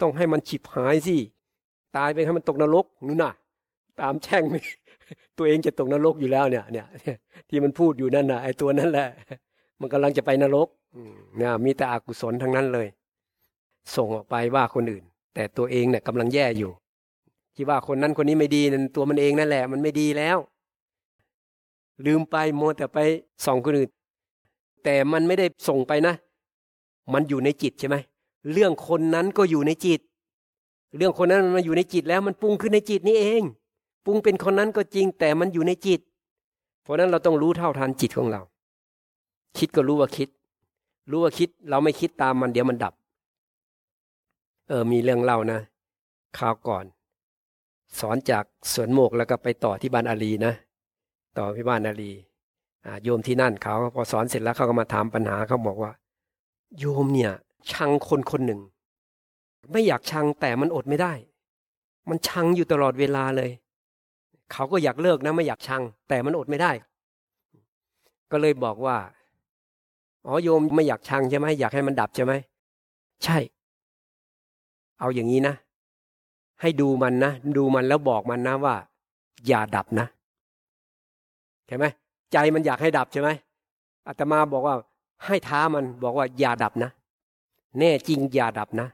[0.00, 1.16] ต้องให้มันฉิบหายสิ
[1.96, 3.32] ตายไปให้มันตกนรกนู่นน่ะ
[4.00, 4.44] ตามแช่ง
[5.38, 6.86] ตัวเองจะตกนรกอยู่แล้วเนี่ย เนี่ย
[7.48, 9.08] ที่มันพูดอยู่นั่นน่ะไอ้ตัวนั้นแหละ
[9.80, 10.68] มันกำลังจะไปนรก
[11.36, 12.86] เนี่ยมีแต่อกุศลทั้งนั้นเลย
[13.96, 16.70] ส่งออกไปว่าคนอื่น แต่ตัวเองเนี่ยกำลังแย่อยู่
[17.54, 20.38] ที่ว่าคนนั้นคนนี้ไม่ดีนั่นตัวมันเองนั่นแหละ มันไม่ดีแล้ว
[22.04, 22.98] ลืมไปโมแต่ไป
[23.44, 23.90] ส่องคนอื่น
[24.84, 26.14] แต่มันไม่ได้ส่งไปนะ
[27.12, 27.96] มันอยู่ในจิตใช่ไหม
[28.52, 30.00] เรื่องคนนั้นก็อยู่ในจิต
[30.96, 33.42] เรื่องคนนั้นมันมาอยู่ในจิตแล้วมันปรุงขึ้นในจิตนี่เอง
[34.04, 36.00] ปรุงเป็นคนนั้นก็จริงแต่มันอยู่ในจิต
[36.82, 38.40] เพราะนั้นเราต้องรู้เท่าทันจิตของเรา
[39.58, 40.28] คิดก็รู้ว่าคิด
[41.10, 42.94] รู้ว่าคิดเราไม่คิดตามมันเดี๋ยวมันดับ
[44.68, 45.60] เออมีเรื่องเล่านะ
[46.38, 46.84] ข่าวก่อน
[47.98, 50.52] สอนจากสวนโมกแล้วก็ไปต่อที่บ้านอาลีนะ
[51.38, 52.12] ต่อพิบาลนาลี
[53.02, 55.92] โยมที่นั่นเขาพอสอนเสร็จแล้วเขาก็มาถามปัญหาเขาบอกว่า
[56.78, 57.32] โยมเนี่ย
[57.72, 58.60] ชังคนคนหนึ่ง
[59.72, 61.12] ไม่อยากชังแต่มันอดไม่ได้
[62.08, 63.50] มันชังอยู่ตลอดเวลาเลย
[64.52, 66.72] เขาก็อยากเลิกนะไม่อยากชัง แต่มันอดไม่ได้
[68.30, 68.96] ก็เลยบอกว่า
[70.26, 72.32] อ๋อโยมไม่อยากชังใช่ไหมอยากให้มันดับใช่ไหม
[73.24, 73.38] ใช่
[75.00, 75.54] เอาอย่างนี้นะ
[76.60, 78.74] ให้ดูมันนะ ดูมันแล้วบอกมันนะว่า
[79.46, 80.06] อย่าดับนะ
[81.66, 81.84] ใช่ไหม
[82.32, 83.28] ใจมันอยากให้ดับใช่ไหม
[84.06, 84.74] อาตมาบอกว่า
[85.26, 86.90] ให้ท้ามันบอกว่าอย่าดับนะ
[87.78, 88.88] แน่จริงอย่าดับนะ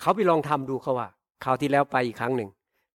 [0.00, 1.08] เขาไปลองทำดูเขาว่า
[1.44, 2.50] คราวที่แล้วไปอีกครั้งหนึ่ง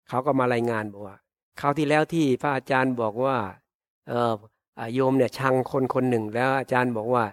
[0.09, 1.17] เขาก็มารายงานบอกว่า
[1.61, 3.37] คราวที่แล้วที่พระอาจารย์บอกว่า
[4.09, 4.33] เออ
[4.95, 7.25] โยมเนี่ยชังคนคนหนึ่งแล้วอาจารย์บอกว่า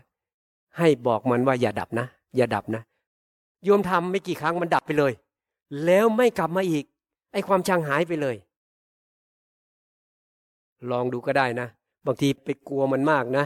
[0.78, 2.82] ให้บอกมันว่าอย่าดับนะ อย่าดับนะ
[3.65, 5.13] โยมทำไม่กี่ครั้งมันดับไปเลย
[5.86, 6.86] แล้วไม่กลับมาอีก
[7.34, 8.36] ไอ้ความชังหายไปเลย
[10.92, 11.68] ลองดูก็ได้นะ
[12.06, 13.46] บางทีไปกลัวมันมากนะ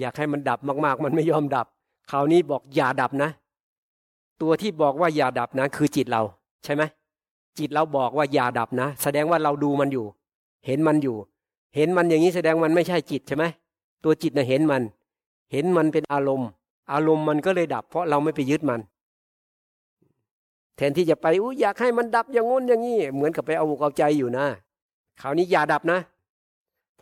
[0.00, 1.66] อยากให้มันดับมากๆ มันไม่ยอมดับ
[2.10, 3.30] คราวนี้บอกอย่าดับนะ
[4.42, 6.22] ตัวที่บอกว่าอย่าดับนะคือจิตเรา
[6.64, 6.82] ใช่ไหม
[7.58, 10.06] จิตเราบอกว่าอย่าดับนะ แสดงว่าเราดูมันอยู่
[10.66, 11.16] เห็นมันอยู่
[11.76, 13.44] เห็นมันอย่างนี้แสดงมันไม่ใช่จิตใช่ไหม
[14.04, 14.82] ตัวจิตนะ่ะเห็นมัน
[15.52, 16.48] เห็นมันเป็นอารมณ์
[16.92, 18.80] อารมณ์มันก็เลยดับ เพราะเราไม่ไปยึดมัน
[20.76, 24.46] แทนที่จะไปอุ้อยากให้มันดับอย่างงู้นอย่างนี้เหมือนกับไปเอาอกเอาใจอยู่นะ
[25.20, 25.98] คราวนี้อย่าดับนะ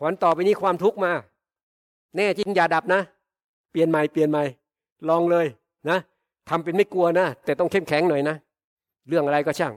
[0.03, 1.11] ผลต่อไปนี้ความทุกข์มา
[2.15, 3.01] แน่จริงอย่าดับนะ
[3.71, 4.43] เปลี่ยนใหม่เปลี่ยนใหม่
[5.09, 5.45] ลองเลย
[5.89, 5.97] นะ
[6.49, 8.35] ทำเป็นไม่กลัวนะ แต่ต้องเข้มแข็งหน่อยนะ
[9.07, 9.73] เรื่องอะไรก็ช่าง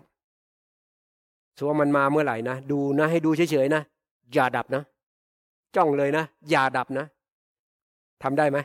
[1.59, 3.83] สัวมันมาเมื่อไหร่นะ ดูนะให้ดูเฉยๆนะ
[4.33, 4.83] อย่าดับนะ
[5.77, 7.07] จ้องเลยนะ อย่าดับนะ
[8.23, 8.59] ทำได้ไหม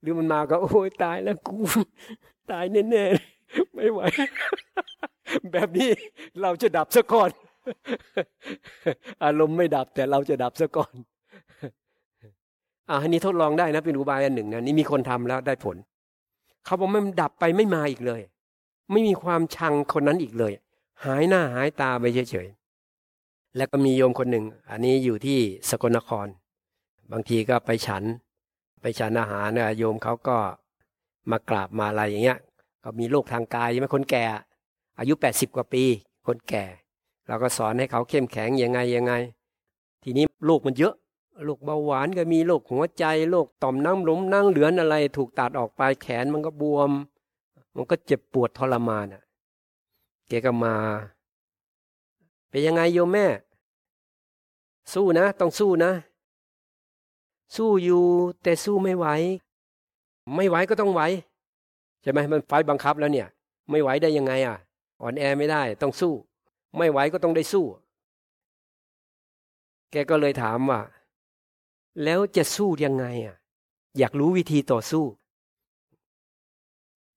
[0.00, 1.56] หรือมันมาก็ โอ้ยตายแล้วกู
[2.50, 4.00] ตายแน่ๆ ไม่ไหว
[5.52, 5.90] แบบนี้
[6.42, 7.30] เราจะดับซะก่อน
[9.24, 10.94] อารมณ์ไม่ดับแต่เราจะดับซะก่อน
[12.88, 15.76] อ่าอันนี้ทดลองได้นะเป็นอุบายอันหนึ่งนะนี่มีคนทำแล้วได้ผล
[16.64, 18.20] เขาบอกมันดับไปไม่มาอีกเลย
[18.92, 20.52] ไม่มีความชังคนนั้นอีกเลย
[21.04, 25.38] หายหน้าหายตาไปเฉยๆแล้วก็มีโยมคนหนึ่ง อันนี้อยู่ที่
[25.70, 26.26] สกลนคร
[27.12, 28.02] บางทีก็ไปฉัน
[28.80, 30.36] ไปฉันอาหารเนี่ยโยมเขาก็
[31.30, 32.38] มากราบมาอะไรอย่างเงี้ย
[32.84, 34.24] ก็มีโรคทางกายใช่ไหมคนแก่
[34.98, 35.84] อายุแปดสิบกว่าปี
[36.26, 36.64] คนแก่
[37.26, 39.12] เราก็สอนให้เขาเข้มแข็งยังไงยังไง
[40.02, 40.94] ทีนี้โรคมันเยอะ
[41.44, 46.90] โรคเบาหวานก็มีโรคหัวใจโรคต่อมน้ำหลมนั่งเหลือนอะไร ถูกตัดออกไปแขนมันก็บวม
[47.76, 49.22] มันก็เจ็บปวดทรมานอะ
[50.28, 50.74] แกก็มา
[52.48, 53.26] เป็นยังไงโยมแม่
[54.92, 55.92] สู้นะ ต้องสู้นะ
[57.56, 58.02] สู้อยู่
[58.42, 59.06] แต่สู้ไม่ไหว
[60.36, 61.00] ไม่ไหวก็ต้องไหว
[62.02, 63.28] ใช่ไหมมันไฟบังคับแล้วเนี่ย
[63.70, 64.56] ไม่ไหวได้ยังไงอะ
[65.02, 66.12] อ่อนแอไม่ได้ต้องสู้
[66.76, 67.64] ไม่ไหวก็ต้องได้สู้
[69.90, 70.80] แกก็เลยถามว่า
[72.04, 73.36] แล้วจะสู้ยังไงอะ
[73.98, 75.04] อยากรู้วิธีต่อสู้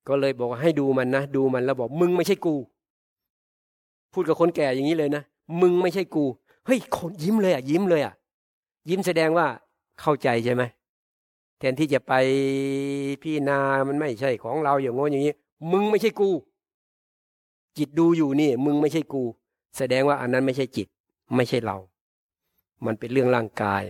[0.08, 2.54] ก็เลยบอกให้ดูมันนะดูมันแล้วบอกมึงไม่ใช่กู
[4.12, 5.22] พูดกับคนแก่อย่างนี้เลยนะ
[5.60, 6.24] มึงไม่ใช่กู
[6.66, 8.14] เฮ้ยคนยิ้มเลยอะ ยิ้มเลยอะ
[8.88, 9.46] ยิ้มแสดงว่า
[10.00, 10.62] เข้าใจใช่ไหม
[11.58, 12.12] แทนที่จะไป
[13.22, 15.34] พี่นามันไม่ใช่ของเราอย่างงอย่างนี้
[15.72, 16.30] มึงไม่ใช่กู
[17.76, 19.22] จิตดูอยู่นี่ มึงไม่ใช่กู
[19.76, 20.86] แสดงว่าอันนั้นไม่ใช่จิต
[21.36, 21.76] ไม่ใช่เรา
[22.86, 23.82] มันเป็นเรื่องร่างกาย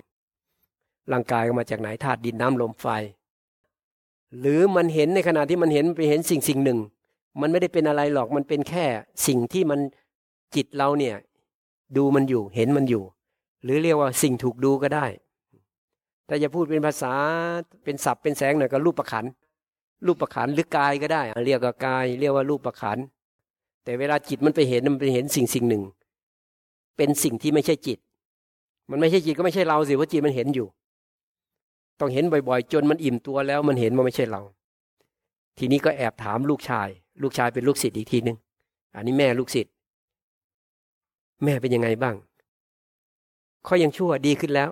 [1.13, 2.87] ร่างกายก็มาจากไหนธาตุดินน้ำลมไฟ
[4.41, 6.79] หรือมันเห็นในขณะที่มันเห็นไปเห็นสิ่งสิ่งหนึ่ง
[7.41, 8.85] มันไม่ได้เป็นอะไรหรอกมันเป็นแค่
[9.27, 9.81] สิ่งที่มัน
[10.55, 11.17] จิตเราเนี่ย
[11.97, 13.03] ดูมันอยู่เห็นมันอยู่
[13.65, 15.07] หรือเรียกว่าสิ่งถูกดูก็ได้
[16.27, 17.15] แต่จะพูดเป็นภาษา
[17.85, 19.25] เป็นศัพท์เป็นแสงหน่อยก็รูปประขัน
[20.07, 22.99] รูปประขันหรือกายก็ได้ เรียกว่ากาย เรียกว่ารูปประขัน
[23.85, 25.83] แต่เวลาจิตมันไปเห็นมันไปเห็นสิ่งสิ่งหนึ่ง
[26.97, 27.99] เป็นสิ่งที่ไม่ใช่จิต
[28.91, 30.67] มันไม่ใช่จิตก็ไม่ใช่เราสิว่าะจิตมันเห็นอยู่
[32.01, 34.43] ต้องเห็นบ่อยๆ จนมันอิ่มตัวแล้วมันเห็นว่าไม่ใช่เรา
[35.59, 36.89] ทีนี้ก็แอบถามลูกชาย
[37.23, 38.37] ลูกชายเป็นลูกศิษย์อีกทีหนึ่ง
[38.95, 39.73] อันนี้แม่ลูกศิษย์
[41.45, 42.15] แม่เป็นยังไงบ้าง
[43.65, 44.71] เขายังชั่วดีขึ้นแล้ว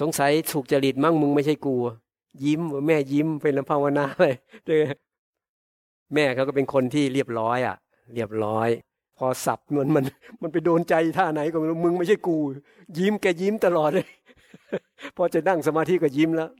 [0.00, 1.74] สงสัยถูกจริตมั่งมึงไม่ใช่กู
[2.44, 4.22] ยิ้มแม่ยิ้มเป็นลำภาวนาไป
[6.14, 7.76] แม่เขาก็เป็นคนที่เรียบร้อยอะ
[8.14, 8.68] เรียบร้อย
[9.18, 10.04] พอสับมันมัน
[10.42, 12.36] มันไปโดนใจท่าไหนก็ไม่รู้มึงไม่ใช่กู
[12.98, 14.06] ยิ้มแกยิ้มตลอดเลย
[15.16, 16.50] พอจะนั่งสมาธิก็ยิ้มแล้ว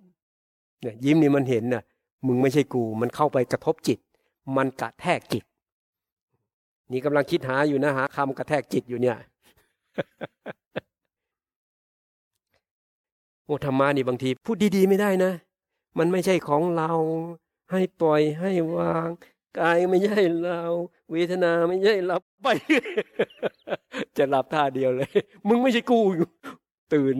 [0.82, 1.82] เนี่ยยิ้มนี่มันเห็นน่ะ
[2.26, 3.98] มึงไม่ใช่กู มันเข้าไปกระทบจิต
[4.56, 5.44] มันกระแทกจิต
[6.92, 9.16] นี่กำลังคิดหาอยู่นะหาคำกระแทกจิตอยู่เนี่ย
[13.44, 15.32] โอ้ธรรมานี่บางที พูดดีๆไม่ได้นะ
[15.98, 16.90] มันไม่ใช่ของเรา
[17.72, 19.08] ให้ปล่อยให้วาง
[19.56, 20.60] กายไม่ใช่เรา
[21.10, 22.46] เวทนาไม่ใช่หลับไป
[24.16, 25.10] จะหลับท่าเดียวเลย
[25.48, 26.00] มึงไม่ใช่กู
[26.92, 27.14] ตื่น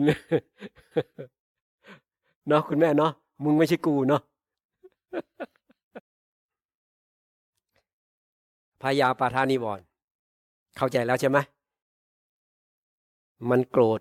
[2.47, 3.11] เนาะคุณแม่เนาะ
[3.43, 4.21] มึงไม่ใช่กูเนาะ
[8.81, 9.85] พยาปาทานิวรณ์
[10.77, 11.37] เข้าใจแล้วใช่ไหม
[13.49, 13.99] มันโกรธ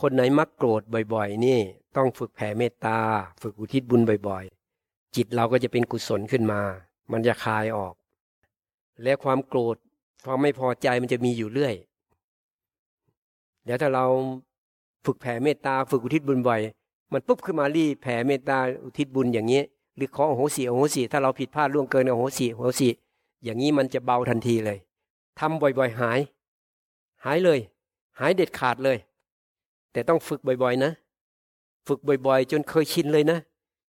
[0.00, 0.82] คนไหนมักโกรธ
[1.14, 1.58] บ่อย ๆ นี่
[1.96, 2.98] ต้องฝึกแผ่เมตตา
[3.42, 4.44] ฝึกอุทิศบุญบ่อย
[4.80, 6.60] ๆ จิตเราก็จะเป็นกุศลขึ้นมา
[7.12, 7.94] มันจะคลายออก
[9.02, 9.76] และความโกรธ
[10.24, 11.74] ความไม่พอใจมันจะมีอยู่เรื่อย
[13.64, 14.06] เดี๋ยวถ้าเรา
[15.04, 16.60] ฝึกแผ่เมตตาฝึกอุทิศบุญบ่อย
[17.12, 19.62] มันปุ๊บขึ้นมารีแผ่เมตตาอุทิศบุญอย่างนี้
[19.96, 22.88] หรือขอโอโหสิโอโหสิถ้าเราผิดพลาดล่วงเกินโอโหสิโอโหสิ
[23.44, 24.78] อย่างนี้มันจะเบาทันทีเลย
[25.38, 26.20] ทำบ่อยๆหาย
[27.24, 27.60] หายเลย
[28.18, 28.98] หายเด็ดขาดเลย
[29.92, 30.92] แต่ต้องฝึกบ่อยๆนะ
[31.86, 33.38] ฝึกบ่อยๆ จนเคยชินเลยนะ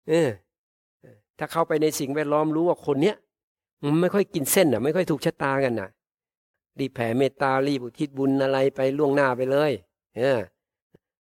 [0.09, 0.29] เออ
[1.43, 3.15] ถ้าเข้าไปในสิ่งแวดล้อมรู้ว่าคนเนี้ย
[3.83, 5.89] มันไม่ค่อยกินเส้นอะ ไม่ค่อยถูกชะตากันน่ะ
[6.79, 9.71] รีแผ่เมตตารีบุทิศบุญอะไรไปล่วงหน้าไปเลย
[10.17, 10.39] เออ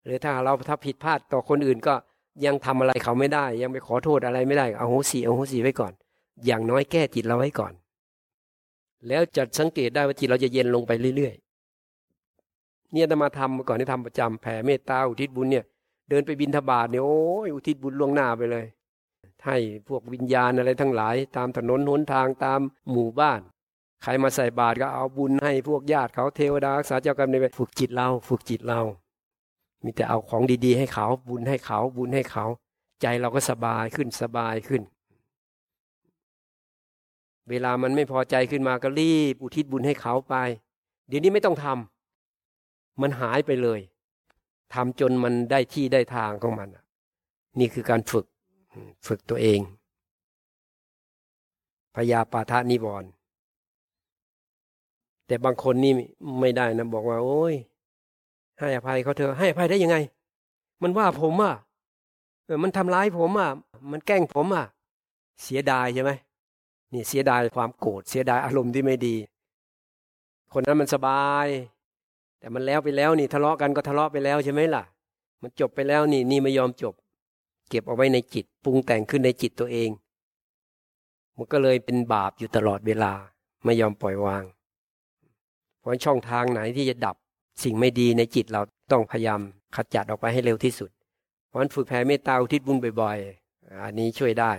[0.04, 1.94] หรือถ้าเราถ้าผิดพลาดต่อคนอื่นก็
[2.44, 5.92] ยังทำอะไรเขาไม่ได้ ยังไปขอโทษอะไรไม่ได้เอาโหสีเอาโหสีไว้ก่อน
[6.46, 7.72] อย่างน้อยแก้จิตเราไว้ก่อน
[9.08, 15.64] แล้วจะสังเกตได้ว่าจิตเราจะเย็นลงไปเรื่อยๆเนี่ยจะมาทำก่อนที่ทำประจำแผ่เมตตาอุทิศบุญเนี่ย
[16.08, 18.66] เดินไปบินทบาทเนี่ยโอ้ยอุทิศบุญล่วงหน้าไปเลย
[19.46, 19.56] ให้
[19.88, 23.40] พวกวิญญาณอะไรทั้งหลาย ตามถนนหนทางตามหมู่บ้าน
[24.02, 28.80] ใครมาใส่บาตรก็เอาบุญให้พวกญาติเขาเทวดาสาเจ้ากรรมในฝึกจิตเราฝึกจิตเรา
[29.84, 32.44] มีแต่เอาของดีๆ ให้เขาบุญให้เขาบุญให้เขา
[33.02, 34.82] ใจเราก็สบายขึ้นสบายขึ้น
[37.48, 40.34] เวลามันไม่พอใจขึ้นมาก็รีบอุทิศบุญให้เขาไป
[41.08, 43.80] เดี๋ยวนี้ไม่ต้องทำมันหายไปเลย
[44.74, 46.68] ทำจนมันได้ที่ได้ทางของมัน
[47.58, 48.26] นี่คือการฝึก
[49.06, 49.60] ฝึกตัวเอง
[51.94, 53.10] พยาปาทานิวรณ์
[55.26, 55.92] แต่บางคนนี่
[56.40, 57.54] ไม่ได้นะบอกว่า โอ้ย
[58.58, 59.96] ให้อภัยเขาเถอะให้อภัยได้ยังไง
[60.82, 61.54] มันว่าผมอะ
[62.62, 63.50] มันทำร้ายผมอะ
[63.90, 64.64] มันแกล้งผมอะ
[65.42, 66.10] เสียดายใช่ไหม
[66.92, 69.16] นี่เสียดายความโกรธเสียดายอารมณ์ที่ไม่ดี
[70.52, 71.46] คนนั้นมันสบาย
[72.38, 74.82] แต่มันแล้วไปแล้วนี่ ทะเลาะกันก็ทะเลาะไปแล้วใช่ไหมล่ะ
[75.42, 76.94] มันจบไปแล้วนี่ นี่ไม่ยอมจบ
[77.70, 79.90] เก็บเอาไว้ในจิตปรุงแต่งขึ้นในจิตตัวเอง
[81.36, 83.12] มันก็เลยเป็นบาปอยู่ตลอดเวลา
[83.64, 84.44] ไม่ยอมปล่อยวาง
[85.80, 87.16] เพราะช่องทางไหนที่จะดับ
[87.62, 89.40] สิ่งไม่ดีในจิตเราต้องพยายาม
[89.76, 90.90] ขจัดออกไปให้เร็วที่สุด
[91.46, 94.52] เพราะฉนั้นฝึกแผ่เมตตาอุทิศบุญบ่อยๆ อันนี้ช่วยได้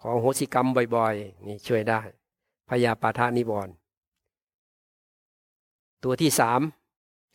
[0.00, 0.66] ขอโหสิกรรม
[0.96, 2.00] บ่อยๆ นี่ช่วยได้
[2.68, 3.74] พยาปาทานิวรณ์
[6.02, 6.60] ตัวที่สาม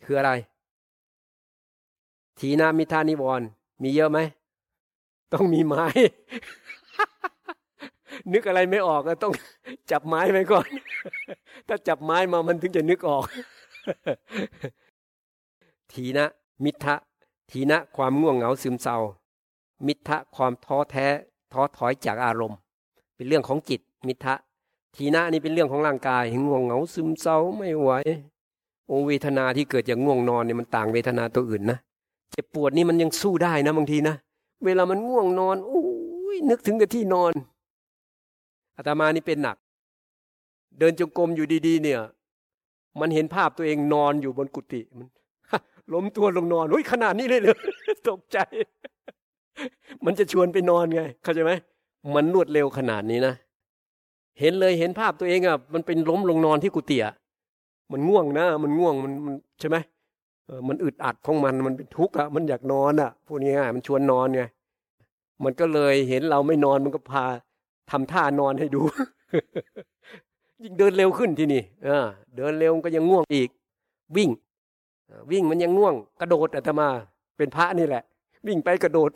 [0.04, 0.32] คืออะไร
[2.38, 3.46] ทีนามิทานิวรณ์
[3.82, 4.18] มีเยอะไหม
[5.32, 5.86] ต้องมีไม้
[8.32, 9.34] นึกอะไรไม่ออกก็ต้อง
[9.90, 10.66] จับไม้ไว้ก่อน
[11.68, 13.24] ถ้าจับไม้มามันถึงจะนึกออก
[15.92, 16.26] ทีนะ
[16.64, 16.94] มิทะ
[17.50, 18.98] ทีนะความง่วงเหงาซึมเศร้า
[19.86, 21.06] มิทะความท้อแท้
[21.52, 22.58] ท้อถอยจากอารมณ์
[23.14, 24.34] เป็นเรื่องของจิต มิทะ
[24.96, 27.90] ทีนะนี่เป็นเรื่องของร่างกายง่วงเหงาซึมเศร้าไม่ไหว
[28.88, 31.78] โอเวทนาที่เกิดจากง่วงนอนเนี่ยมันต่างเวทนาตัวอื่นนะ
[32.30, 34.14] เจ็บปวดนี่มันยังสู้ได้นะบางทีนะ
[34.64, 35.82] เวลามันง่วงนอนโอ้
[36.34, 37.32] ยนึกถึงแต่ที่นอน
[38.76, 39.56] อาตมานี่เป็นหนัก
[40.78, 42.00] เดินจงกรมอยู่ดี ๆ เนี่ย
[43.00, 45.08] มันเห็นภาพตัวเองนอนอยู่บนกุฏิมัน
[45.92, 47.56] ล้มตัวลงนอนอุ้ยขนาดนี้เลยเลย
[48.08, 48.38] ตกใจ
[50.04, 51.52] มันจะชวนไปนอนไง เข้าใจไหม
[52.14, 53.34] มันรวดเร็วขนาดนี้นะ
[54.40, 57.14] เห็นเลยเห็นภาพตัวเองอะมันเป็นล้มลงนอนที่กุฏิอะ
[57.92, 59.12] มันง่วงนะ มันง่วงมัน
[59.60, 59.76] ใช่ไหม
[60.68, 64.42] มันอึดอัดของมันมันเป็นทุกข์อะมันอยากนอนอะพูดง่ายมันชวนนอนไง
[65.44, 67.24] มันก็เลยเห็นเราไม่นอนมันก็พา
[67.90, 68.82] ทำท่านอนให้ดู
[70.62, 72.04] ยิ่งเดินเร็วขึ้นที่นี่เออ
[72.36, 73.48] เดินเร็วก็ยังง่วงอีก
[74.16, 74.30] วิ่ง
[75.30, 76.88] วิ่งมันยังง่วง กระโดดอาตมา
[77.36, 78.02] เป็นพระนี่แหละ
[78.46, 79.10] วิ่งไปกระโดด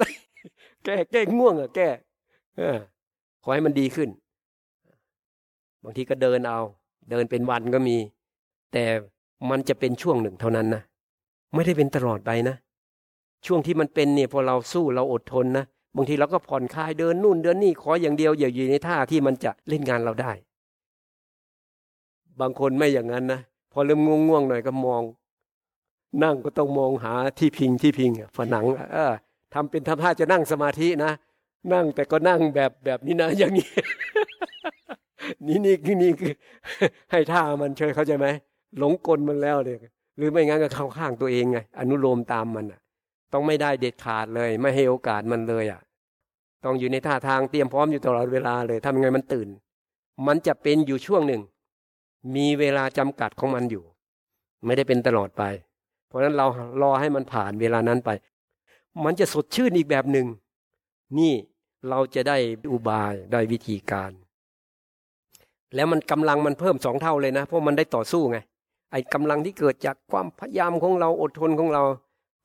[0.84, 1.88] แก้แก้ง่วงอะแก้
[3.42, 4.08] ขอให้มันดีขึ้น
[5.82, 6.60] บางทีก็เดินเอา
[7.10, 7.96] เดินเป็นวันก็มี
[8.72, 8.84] แต่
[9.50, 10.82] มันจะเป็นช่วงหนึ่งเท่านั้นนะ
[11.54, 12.56] ไม่ได้เป็นตลอดไปนะ
[13.46, 15.64] ช่วงที่มันเป็นเนี่ยพอเราสู้เราอดทนนะ
[15.96, 20.32] บางทีเราก็ผ่อนคลายเดินนู่นเดินนี่ขออย่างเดียวอย่าอยู่ในท่าที่มันจะเล่นงานเราได้
[22.40, 23.40] บางคนไม่อย่างนั้นนะ
[23.72, 25.02] พอเริ่มง่วงๆหน่อยก็มอง
[26.22, 29.12] นั่งก็ต้องมองหาที่พิงที่พิงฝนังเออ
[29.54, 31.12] ทำเป็นทำท่าจะนั่งสมาธินะ
[31.72, 33.68] นั่งแต่ก็นั่งแบบแบบนี้นะ อย่างนี้
[35.46, 36.34] นี่นี่คือนี่คือ
[37.10, 38.26] ให้ท่ามันเชยเข้าใจไหม
[38.78, 39.76] หลงกลมันแล้วเลย
[40.20, 42.80] หรือไม่งั้นก็เข้าข้างตัวเองไงอนุโลมตามมันอะ
[43.32, 45.80] ต้องไม่ได้เด็ดขาดเลย ไม่ให้โอกาสมันเลยอะ
[46.64, 49.48] ต้องอยู่ในท่าทางเตรียมพร้อมอยู่ตลอดเวลาเลยทำยังไงมันตื่น
[50.26, 51.42] มันจะเป็นอยู่ช่วงหนึ่ง
[52.36, 53.84] มีเวลาจำกัดของมันอยู่
[54.64, 55.42] ไม่ได้เป็นตลอดไป
[56.08, 56.46] เพราะฉะนั้นเรา
[56.82, 58.10] รอให้มันผ่านเวลานั้นไป
[59.04, 60.26] มันจะสดชื่นอีกแบบหนึ่ง
[61.18, 61.32] นี่
[61.88, 62.36] เราจะได้
[62.72, 64.12] อุบายได้วิธีการ
[65.74, 68.38] แล้วมันกำลังมันเพิ่มสองเท่าเลยนะเพราะมันได้ต่อสู้ไง
[68.90, 71.82] ไอ้กำลังที่เกิดจากความพยายามของเราอดทนของเรา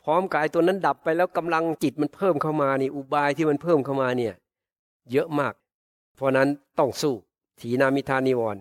[0.04, 4.34] พร้อมกับไอ้ตัวนั้นดับไปแล้วกำลังจิตมันเพิ่มเข้ามานี่อุบายที่มันเพิ่มเข้ามาเนี่ย
[5.12, 5.54] เยอะมาก
[6.16, 6.48] เพราะนั้น
[6.80, 7.16] ต้องสู้
[7.60, 8.58] ถีนามิทานิวร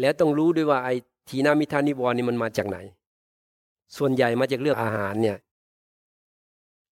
[0.00, 0.94] แล้วต้องรู้ด้วยว่าไอ้
[1.28, 2.78] ทีนามิทานิวรณ์นี่มันมาจากไหน
[3.96, 5.36] ส่วนใหญ่มาจากเรื่องอาหารเนี่ย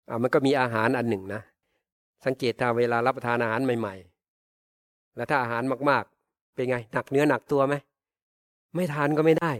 [0.08, 1.42] อ่ามันก็มีอาหารอันหนึ่งนะ
[2.24, 3.94] สังเกตถ้าเวลารับประทานอาหารใหม่
[4.54, 7.74] ๆ แล้วถ้าอาหารมากๆ เป็นไงหนักเนื้อหนักตัวไหม
[8.74, 9.52] ไม่ทานก็ไม่ได้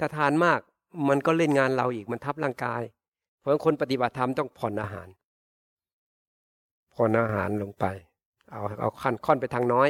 [0.00, 0.60] ถ้าทานมาก
[1.08, 2.82] มันก็เล่นงานเราอีกมันทับร่างกาย
[3.40, 5.08] เพราะคนปฏิบัติธรรมต้องผ่อนอาหาร
[6.94, 7.84] ผ่อนอาหารลงไป
[8.50, 9.88] เอาเอาขั้นค่อนไปทางน้อย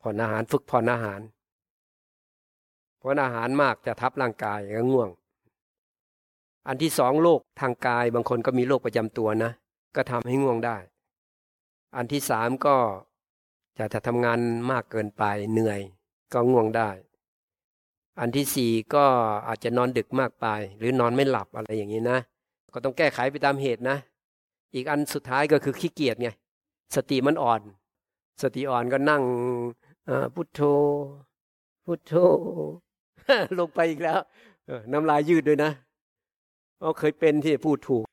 [0.00, 1.20] ผ่อนอาหารฝึกผ่อนอาหาร
[2.98, 5.08] เพราะอาหารมากจะทับร่างกายก็ง่วง
[6.66, 9.52] อันที่สองโรคทางกายบางคนก็มีโรคประจำตัวนะ
[9.96, 10.76] ก็ทำให้ง่วงได้
[11.96, 12.76] อันที่สามก็
[13.78, 14.38] จะถ้าทำงาน
[14.70, 15.80] มากเกินไปเหนื่อย
[16.32, 16.90] ก็ง่วงได้
[18.20, 19.04] อันที่สี่ก็
[19.48, 20.46] อาจจะนอนดึกมากไป
[20.78, 22.18] หรือนอนไม่หลับอะไรอย่างนี้นะ
[22.74, 23.96] ก็ต้องแก้ไขไปตามเหตุนะ
[24.74, 26.28] อีกอันสุดท้ายก็คือขี้เกียจไง
[26.94, 27.60] สติมันอ่อน
[28.42, 29.22] สติอ่อนก็นั่ง
[30.34, 30.60] พุทโธ
[31.86, 32.14] พุทโธ
[33.58, 34.20] ลงไปอีกแล้ว
[34.92, 35.70] น้ำลายยืดด้วยนะ
[36.80, 38.04] เราเคยเป็นที่พูดถูก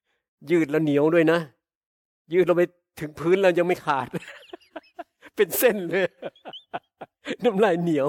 [0.51, 1.39] ยืดแล้วเหนียวด้วยนะ
[2.33, 2.63] ยืดเราไป
[2.99, 4.07] ถึงพื้นแล้วยังไม่ขาด
[5.35, 6.03] เป็นเส้นเลย
[7.43, 8.07] น้ำลายเหนียว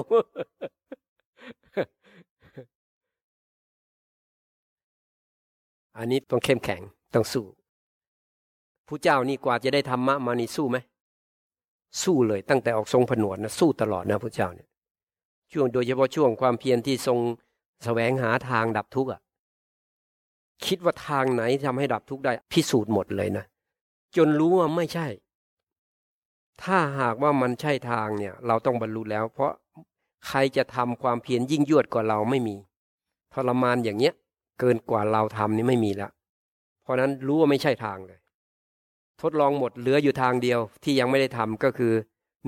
[5.97, 6.81] อันนี้ต้องเข้มแข็ง
[7.13, 7.45] ต้องสู้
[8.87, 10.77] ผู้เจ้านี่กว่าจะได้ธรรมะมานี่สู้ไหม
[12.03, 14.67] สู้เลยตั้งแต่ออกทรงผนวดนะสู้ตลอดนะพระเจ้าเนี่ย
[15.51, 17.19] ช่วงโดยเฉพาะช่วงความเพียรที่ทรง
[17.83, 19.21] แสวงหาทางดับทุกข์อะ
[20.65, 23.45] คิดว่าทางไหนทำให้ดับทุกข์ได้ พิสูจน์หมดเลยนะ
[24.15, 25.07] จนรู้ว่าไม่ใช่
[26.63, 29.51] ถ้าหากว่ามันใช่ทางเนี่ย เราต้องบรรลุแล้ว เพราะ
[30.27, 32.55] ใครจะทำความเพียรยิ่งยวดกว่าเราไม่มี
[33.33, 34.13] ทรมานอย่างเนี้ย
[34.59, 36.11] เกินกว่าเราทำนี่ไม่มีแล้ว
[36.83, 38.19] เพราะนั้นรู้ว่าไม่ใช่ทางเลย
[39.21, 41.93] ทดลองหมดเหลืออยู่ทางเดียวที่ยังไม่ได้ทำก็คือ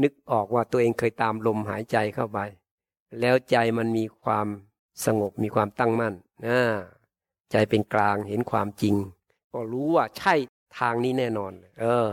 [0.02, 2.40] นึกออกว่าตัวเองเคยตามลมหายใจเข้าไป
[3.20, 4.48] แล้วใจมันมีความ
[5.06, 6.14] สงบมีความตั้งมั่น
[6.46, 6.60] นะ
[7.52, 8.96] ใจเป็นกลางเห็นความจริง
[9.54, 10.34] ก็รู้ว่าใช่
[10.80, 11.52] ทางนี้แน่นอน
[11.82, 12.10] เออ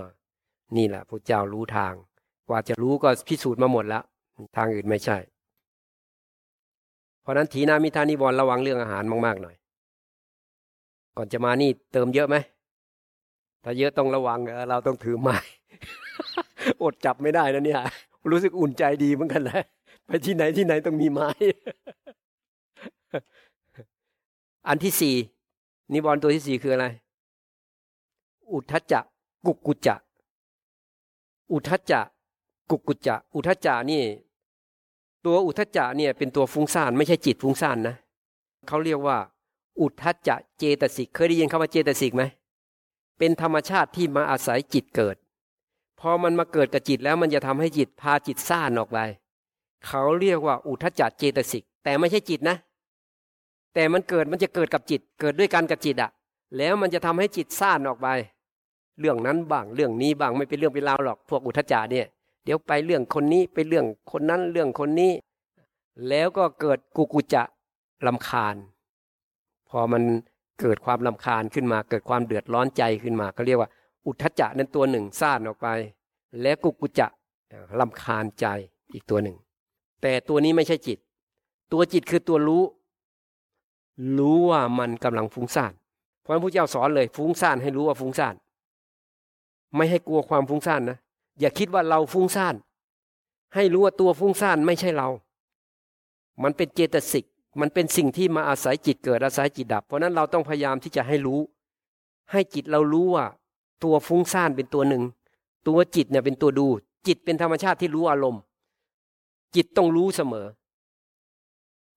[0.76, 1.92] นี่แหละพระเจ้ารู้ทาง
[2.48, 4.04] กว่าจะรู้ก็พิสูจน์มาหมดแล้ว
[4.56, 5.18] ทางอื่นไม่ใช่
[7.30, 9.54] ราะนั้นทีนามิทานิวรระวังเรื่องอาหารมากๆหน่อย
[11.16, 12.36] ก่อนจะมานี่เติมเยอะไหม
[13.64, 14.38] ถ้าเยอะต้องระวัง
[14.70, 15.36] เราต้องถือไม้
[16.82, 17.80] อดจับไม่ได้นะเนี่ย
[18.30, 19.62] รู้สึกอุ่นใจดีเหมือนกันแหละ
[20.06, 21.28] ไปที่ไหนที่ไหนต้องมีไม้
[24.68, 25.14] อันที่สี่
[25.92, 26.86] นิวรณ์ตัวที่สี่คืออะไร
[28.52, 29.00] อุทจจะ
[29.46, 29.94] กุกกุจจะ
[31.52, 32.00] อุทจจะ
[32.70, 34.02] กุกุจจะ อุทจจะนี่
[35.26, 37.94] ตัวอุทจจะเนี่ยเป็นตัวฟุ้งซ่านไม่ใช่จิตฟุ้งซ่านนะ
[38.68, 39.16] เขาเรียกว่า
[39.80, 42.22] อุทจจะเจตสิกเคยได้ยินคำว่าเจตสิกไหม
[43.18, 45.16] เป็นธรรมชาติที่มาอาศัยจิตเกิด
[46.00, 48.98] พอมันมาเกิดกับจิตแล้วมันจะทำให้จิตพาจิตซ่านออกไป
[49.86, 52.56] เขาเรียกว่าอุทจจะเจตสิก แต่ไม่ใช่จิตนะ
[53.74, 56.10] แต่มันเกิดมันจะเกิดกับจิต เกิดด้วยกันกับจิตอะ
[56.56, 58.08] แล้วมันจะทำให้จิตซ่านออกไป
[59.00, 62.06] เรื่องนั้นบ้างเรื่องนี้บ้างไม่เป็นเรื่องเป็นราวหรอกพวกอุทจาเนี่ย
[62.44, 65.12] เดี๋ยวไปเรื่องคนนี้ไปเรื่องคนนั้นเรื่องคนนี้
[66.08, 67.42] แล้วก็เกิดกุกุจะ
[68.06, 68.56] ลำคาญ
[69.68, 70.02] พอมัน
[70.60, 73.70] เกิดความลำคาญขึ้นมา เกิดความเดือดร้อนใจขึ้นมาก็เรียกว่า
[74.06, 75.68] อุทจจะนั้นตัวหนึ่งซ่านออกไป
[76.42, 77.06] แล้วกุกุจะ
[77.80, 78.46] ลำคาญใจ
[78.92, 79.36] อีกตัวหนึ่ง
[80.02, 80.98] แต่ตัวนี้ไม่ใช่จิต
[81.72, 82.62] ตัวจิตคือตัวรู้
[84.18, 85.72] รู้ว่ามันกำลังฟุ้งซ่าน
[86.22, 88.34] เพราะพระเจ้าสอนเลย ฟุ้งซ่านให้รู้ว่าฟุ้งซ่าน
[89.76, 90.98] ไม่ให้กลัวความฟุ้งซ่านนะ
[91.40, 92.54] อย่าคิดว่าเราฟุ้งซ่าน
[93.54, 95.08] ให้รู้ว่าตัวฟุ้งซ่านไม่ใช่เรา
[96.42, 97.24] มันเป็นเจตสิก
[97.60, 101.40] มันเป็นสิ่งที่มาอาศัยจิตเกิดอาศัยจิตดับ เพราะนั้นเราต้องพยายามที่จะให้รู้
[102.30, 103.24] ให้จิตเรารู้ว่า
[103.84, 105.02] ตัวฟุ้งซ่านเป็นตัวหนึ่ง
[105.68, 106.66] ตัวจิตเนี่ยเป็นตัวดู
[107.06, 108.42] จิตเป็นธรรมชาติที่รู้อารมณ์
[109.54, 110.46] จิตต้องรู้เสมอ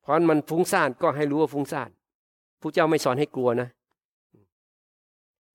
[0.01, 1.89] เพราะมันฟุ้งซ่านก็ให้รู้ว่าฟุ้งซ่าน
[2.61, 3.67] ผู้เจ้าไม่สอนให้กลัวนะ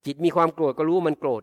[0.05, 1.41] จิตมีความโกรธก็รู้ว่ามันโกรธ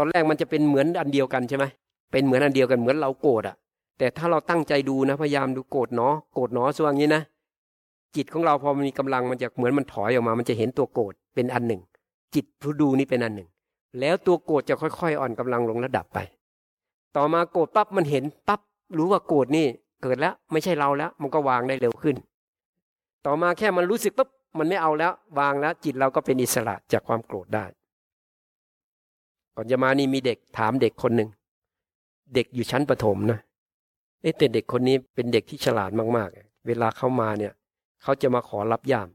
[0.00, 1.64] อนแรกมันจะเป็นเหมือนอันเดียวกันใช่ไหม
[2.12, 3.56] เป็นเหมือนอันเดียวกันเหมือนเราโกรธอะ
[3.98, 7.22] แต่ถ้าเราตั้งใจดูนะพยายามดูโกรธเนาะโกรธเนาะส่วนนี้นะ
[8.16, 11.82] จิตของเราพอมันมีกำลังมันจะเหมือนมันถอยออกมา มันจะเห็นตัวโกรธเป็นอันหนึ่ง
[12.34, 13.48] จิตผู้ดูนี่เป็นอันหนึ่ง
[14.00, 16.18] แล้วตัวโกรธจะค่อย ๆ อ่อนกำลังลงระดับไป
[17.16, 18.60] ต่อมาโกรธปั๊บมันเห็นปั๊บ
[18.98, 19.66] รู้ว่าโกรธนี่
[20.02, 22.16] เกิดแล้วไม่ใช่เราแล้ว มันก็วางได้เร็วขึ้น
[23.26, 24.28] ต่อมาแค่มันรู้สึกปุ๊บ
[24.58, 27.64] มันไม่เอาแล้ว วางแล้ว จิตเราก็เป็นอิสระจากความโกรธได้
[29.60, 31.30] ก่อนจะมานี่มีเด็กถามเด็กคนหนึ่ง
[32.34, 33.38] เด็กอยู่ชั้นประถมนะ
[34.22, 37.52] เอ๊แต่เด็กคนนี้เป็นเด็กที่ฉลาดมากๆ เวลาเขามาเนี่ย
[38.02, 39.08] เขาจะมาขอรับย่าม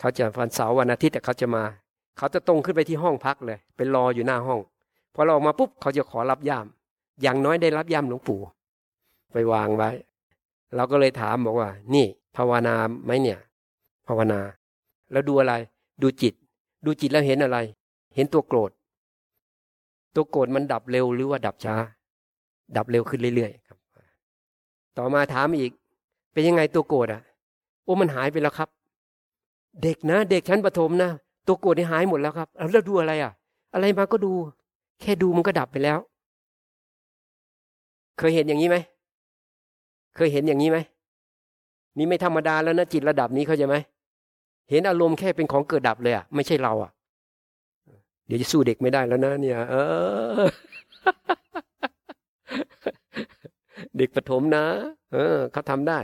[0.00, 1.64] เขาจะวันเสาร์วันอาทิตย์แต่เขาจะมา
[2.16, 4.60] เขาจะตรงขึ้นไปที่ห้องพักเลยไปรออยู่หน้าห้อง
[5.14, 6.66] พอเราออกมาปุ๊บเขาจะขอรับย่าม
[7.22, 8.40] อย่างน้อยได้รับย่ามหลวงปู่
[9.32, 9.90] ไปวางไว้
[10.74, 12.06] เราก็เลยถามบอกว่า นี่
[12.36, 12.74] ภาวนา
[13.04, 13.38] ไหมเนี่ย
[14.06, 14.40] ภาวนา
[15.12, 15.54] แล้วดูอะไร
[16.02, 16.34] ดูจิต
[16.84, 17.58] ดูจิตแล้วเห็นอะไร
[18.16, 18.70] เห็นตัวโกรธ
[20.16, 21.74] ตัวโกรธมันดับเร็วหรือว่าดับช้า
[22.76, 23.78] ดับเร็วขึ้นเรื่อยๆครับ
[24.98, 25.72] ต่อมาถามอีก
[26.32, 27.22] เป็นยังไงตัวโกรธอะ
[27.84, 28.68] โอ้มันหายไปแล้วครับ
[29.82, 31.10] เด็กนะ เด็กชั้นประถมนะ
[31.46, 33.32] ตัวโกรธนี่หายหมดแล้วครับแล้วดูอะไรอะ
[33.74, 34.32] อะไรมาก็ดู
[35.00, 35.98] แค่ดูมันก็ดับไปแล้ว
[38.18, 38.76] เคยเห็นอย่างนี้ไหม
[40.16, 40.78] เคยเห็นอย่างนี้ไหม
[41.96, 43.76] นี่ไม่ธรรมดาแล้วนะจิตระดับนี้เขาใจไหม
[44.70, 46.90] เห็นอารมณ์แค่เป็นของเกิดดับเลยอะไม่ใช่เราอะ
[48.26, 49.74] เดี๋ยวจะสู้เด็กไม่ได้แล้วนะเนี่ย เอ
[50.40, 50.42] อ
[53.96, 54.64] เด็กประถมนะ
[55.12, 56.00] เออเขาทำได้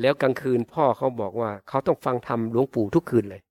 [0.00, 3.42] แล้วกลางคืนพ่อเขาบอกว่า เขาต้องฟังธรรมหลวงปู่ทุกคืนเลย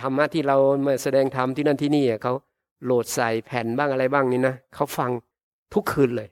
[0.00, 0.56] ธรรมะที่เรา
[0.86, 2.32] มาแสดงธรรมที่นั่นที่นี่เขา
[2.84, 5.10] โหลดใส่แผ่นบ้างอะไรบ้างนี่นะเขาฟัง
[5.74, 6.28] ทุกคืนเลย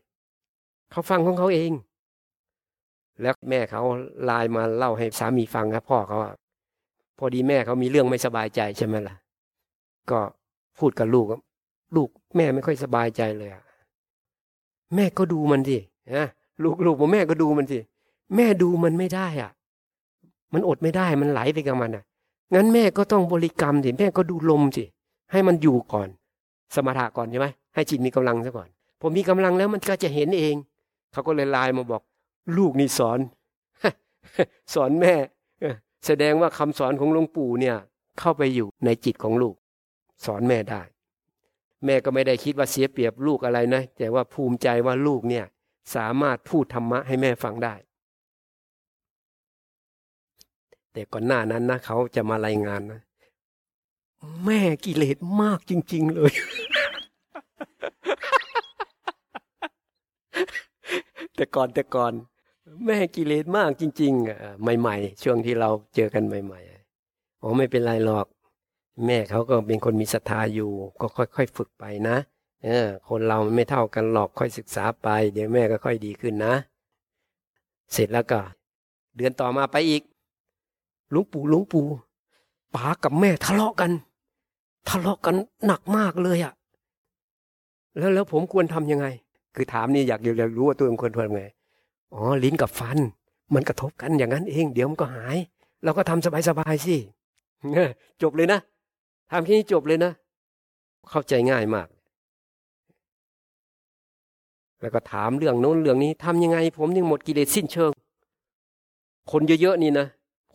[0.91, 1.72] เขาฟังของเขาเอง
[3.22, 3.82] แล้วแม่เขา
[4.24, 6.18] ไลน์มาเล่าให้สามีฟังครับพ่อเขา
[7.18, 9.14] พอดีแม่เขามีเรื่องไม่สบายใจใช่ไหมล่ะ
[10.11, 10.20] ก็
[10.78, 11.26] พูดกับลูก
[11.96, 13.62] ลูกแม่ไม่ค่อยสบายใจเลยอะ
[14.94, 15.78] แม่ก็ดูมันสิ
[16.16, 16.26] นะ
[16.62, 17.78] ลูกลูกบอกแม่ก็ดูมันสิ
[18.36, 19.50] แม่ดูมันไม่ได้อะ
[20.52, 22.04] มันอดไม่ได้มันไหลไปกับมันอะ
[22.54, 24.84] งั้นแม่ก็ต้องบริกรรมสิแม่ก็ดูลมสิ
[25.32, 26.09] ให้มันอยู่ก่อน
[26.74, 28.68] สมถะก่อนใช่ไหมให้จิตมีกำลังซะก่อน
[29.00, 30.54] พอมีกำลังแล้วมันก็จะเห็นเอง
[31.12, 32.02] เขาก็เลยไลน์มาบอก
[32.57, 33.18] ลูกนี่สอน
[34.74, 35.14] สอนแม่
[36.07, 37.76] แสดงว่าคำสอนของหลวงปู่เนี่ย
[38.20, 39.54] เข้าไปอยู่ในจิตของลูก
[40.25, 40.83] สอนแม่ได้
[41.85, 45.45] แม่ก็ไม่ได้คิดว่าเสียเปรียบลูกอะไรนะ แต่ว่าภูมิใจว่าลูกเนี่ย
[45.95, 47.75] สามารถพูดธรรมะให้แม่ฟังได้
[50.93, 53.01] แต่ก่อนหน้านั้นนะเขาจะมารายงานนะ
[54.45, 56.33] แม่กิเลสมากจริง ๆ เลย
[61.37, 62.12] แต่ก่อนแต่ก่อน
[62.87, 66.61] แม่กิเลสมากจริง ๆ ใหม่ ๆ ช่วงที่เราเจอกันใหม่
[67.03, 68.27] ๆ อ๋อไม่เป็นไรหรอก
[69.05, 70.70] แม่เขาก็เป็นคนมีศรัทธาอยู่
[71.01, 72.16] ก็ค่อยๆฝึกไปนะ
[72.64, 76.55] เออคนเราไม่เท่ากันหรอกค่อยศึกษาไป เดี๋ยวแม่ก็ค่อยดีขึ้นนะ
[77.92, 78.40] เสร็จแล้วก็
[79.16, 80.03] เดือนต่อมาไปอีก
[81.11, 81.86] หลวงปู่หลวงปู่
[82.74, 83.90] ป๋ากับแม่ทะเลาะกัน
[84.88, 85.36] ทะเลาะกัน
[85.66, 86.53] หนักมากเลยอะ่ะ
[87.99, 89.07] แล้วแล้วผมควรทํำยังไง
[89.55, 91.42] คือถามนี่อยากอยากรู้ว่าตัวเองควรทำไง
[92.14, 92.99] อ๋อลิ้นกับฟัน
[93.55, 95.36] มันกระทบกันอย่างนั้นเอง เดี๋ยวมันก็หาย
[95.84, 96.97] เราก็ทำสบายๆสิ
[98.22, 98.61] จบเลยนะ
[99.31, 100.12] ทำแค่นี้จบเลยนะ
[101.11, 101.89] เข้าใจง่ายมาก
[104.81, 107.91] แล้วก็ถามเรื่องโน้นเรื่องนี้ทำยังไง ผมยังหมดกิเลสสิ้นเชิง
[109.31, 110.07] คนเยอะๆนี่นะ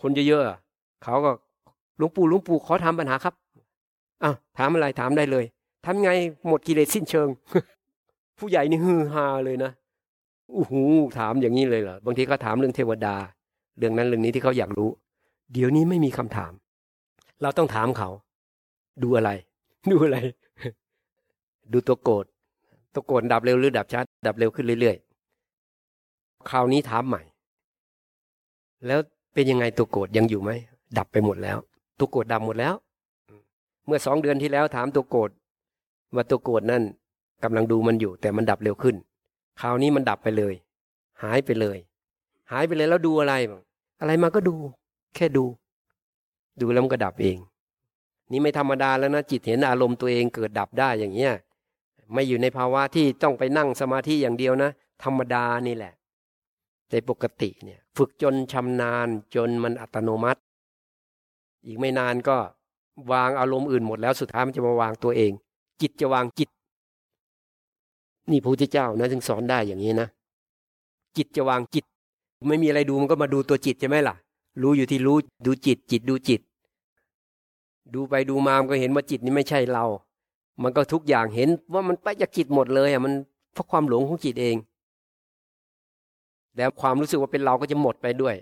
[0.02, 1.32] คนเยอะๆเขาก็
[1.98, 3.34] หลวงปู่หลวงปู่ขอทำปัญหาครับ
[4.24, 5.46] อ้าวถามอะไรถามได้เลย
[5.86, 6.10] ทำไง
[6.48, 7.28] หมดกิเลสสิ้นเชิง
[8.38, 9.72] ผู้ใหญ่นี่ฮือฮาเลยนะ
[10.54, 10.82] อู้หู
[11.18, 13.16] ถามอย่างนี้เลยเหรอบางทีก็ถามเรื่องเทวดา
[13.78, 14.90] เรื่องนั้นเรื่องนี้ที่เขาอยากรู้
[15.54, 16.52] เดี๋ยวนี้ไม่มีคำถาม
[17.42, 18.10] เราต้องถามเขา
[19.04, 19.32] ดูอะไร
[19.92, 20.18] ดูอะไร
[21.72, 22.26] ดูตัวโกรธ
[22.94, 27.22] ตัวโกรธดับเร็วหรือดับช้าดับเร็วขึ้นเรื่อยๆคราวนี้ถามใหม่
[28.88, 29.00] แล้ว
[29.34, 30.52] เป็นยังไงตัวโกรธยังอยู่ไหม
[30.98, 31.58] ดับไปหมดแล้ว
[32.00, 32.74] ตัวโกรธดับหมดแล้ว
[33.86, 35.30] เมื่อสองเดือนที่แล้วถามตัวโกรธ
[36.16, 36.84] ว่าตัวโกรธนั่น
[37.44, 38.96] กำลังดูมันอยู่ แต่มันดับเร็วขึ้น
[39.62, 40.54] คราวนี้มันดับไปเลย
[41.24, 41.78] หายไปเลย
[42.52, 43.34] หายไปเลยแล้วดูอะไร
[44.00, 44.56] อะไรมาก็ดู
[45.16, 45.46] แค่ดู
[46.62, 47.38] ดูแล้วมันก็ดับเอง
[48.32, 51.34] นี่ไม่ธรรมดาแล้วนะจิตเห็นอารมณ์ตัวเองเกิดดับได้อย่างเงี้ย
[52.14, 54.70] ไม่อยู่ในภาวะที่ต้องไปนั่งสมาธิอย่างเดียวนะ
[55.04, 55.94] ธรรมดานี่แหละ
[56.90, 60.42] แต่ปกติเนี่ย ฝึกจนชำนาญจนมันอัตโนมัติ
[61.66, 62.38] อีกไม่นานก็
[63.12, 65.32] วางอารมณ์อื่นหมดแล้วสุดท้ายมันจะมาวางตัวเอง
[65.82, 66.50] จิตจะวางจิต
[68.32, 70.08] นี่พระพุทธเจ้านะจึงสอนได้อย่างนี้นะ
[71.18, 71.86] จิตจะวางจิต
[72.48, 74.16] ไม่มีอะไรดูมันก็มาดูตัวจิตใช่ไหมล่ะ
[74.62, 76.42] รู้อยู่ที่รู้ดูจิตจิตดูจิต
[77.94, 79.86] ดูไปดูมามันก็เห็นว่าจิตนี่ไม่ใช่เรา
[80.64, 83.14] มันก็ทุกอย่างเห็นว่ามันไปจากจิตหมดเลยอะมัน
[83.54, 84.56] เพราะความหลงของจิตเอง
[86.58, 88.36] แล้วความรู้สึกว่าเป็นเราก็จะหมดไปด้วย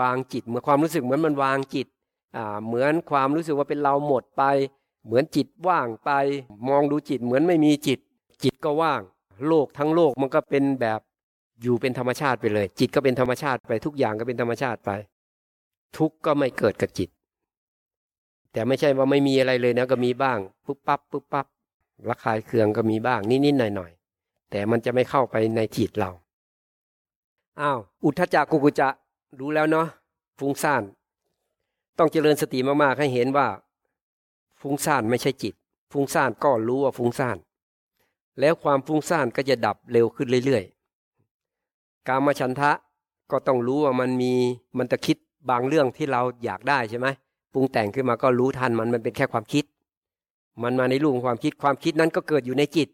[0.00, 1.86] วางจิตเมื่อความรู้สึกเหมือนมันวางจิต
[2.36, 4.42] อ่าเหมือนความรู้สึกว่าเป็นเราหมดไป
[5.06, 6.10] เหมือนจิตว่างไป
[6.68, 7.98] มองดูจิตเหมือนไม่มีจิต
[8.42, 9.00] จิตก็ว่าง
[9.48, 11.00] โลกทั้งโลกมันก็เป็นแบบ
[11.62, 14.90] อยู่เป็นธรรมชาติไปเลย จิตก็เป็นธรรมชาติไปทุกอย่างก็เป็นธรรมชาติไป
[15.96, 17.08] ทุกก็ไม่เกิดกับจิต
[18.52, 21.46] แต่ไม่ใช่ว่าไม่มีอะไรเลยนะก็มีบ้างปุ๊บปั๊บปุ๊บปั๊บ
[22.08, 26.10] ระคายเคืองก็มีบ้างนิดๆหน่อยๆแต่มันจะไม่เข้าไปในจิตเรา
[27.60, 28.88] อ้าวอุทธจักกุกุจะ
[29.40, 29.86] รู้แล้วเนาะ
[30.38, 30.82] ฟุ้งซ่าน
[31.98, 33.46] ต้องเจริญสติมากๆให้เห็นว่า
[34.60, 35.54] ฟุ้งซ่านไม่ใช่จิต
[35.92, 37.36] ฟุ้งซ่านก็รู้ว่าฟุ้งซ่าน
[38.40, 42.72] แล้วความฟุ้งซ่านก็จะดับเร็วขึ้นเรื่อยๆ การมาฉันทะ
[43.30, 44.32] ก็ต้องรู้ว่ามันมี
[44.78, 45.16] มันจะคิด
[45.50, 47.06] บางเรื่องที่เราอยากได้ใช่ไหม
[47.52, 49.64] ปรุงแต่งขึ้นมาก็รู้ทันมันมันเป็นแค่ความคิด
[50.62, 52.88] มันมาในรูปของความคิดความคิดนั้นก็เกิดอยู่ในจิต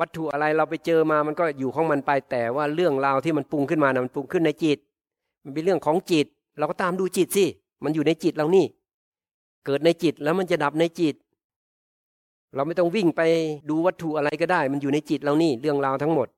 [0.00, 4.78] วัตถุอะไรเราไปเจอมามันก็อยู่ของมันไปแต่ว่าเรื่องราวที่มันปรุงขึ้นมานะมันปรุงขึ้นในจิต
[5.44, 6.26] มันเป็นเรื่องของจิต
[6.58, 7.44] เราก็ตามดูจิตสิ
[7.84, 8.66] มันอยู่ในจิตเรานี่
[9.66, 11.14] เกิดในจิตแล้วมันจะดับในจิต
[12.54, 13.20] เราไม่ต้องวิ่งไป
[13.70, 16.28] ดูวัตถุอะไรก็ได้ มันอยู่ในจิตเรานี่เรื่องราวทั้งหมด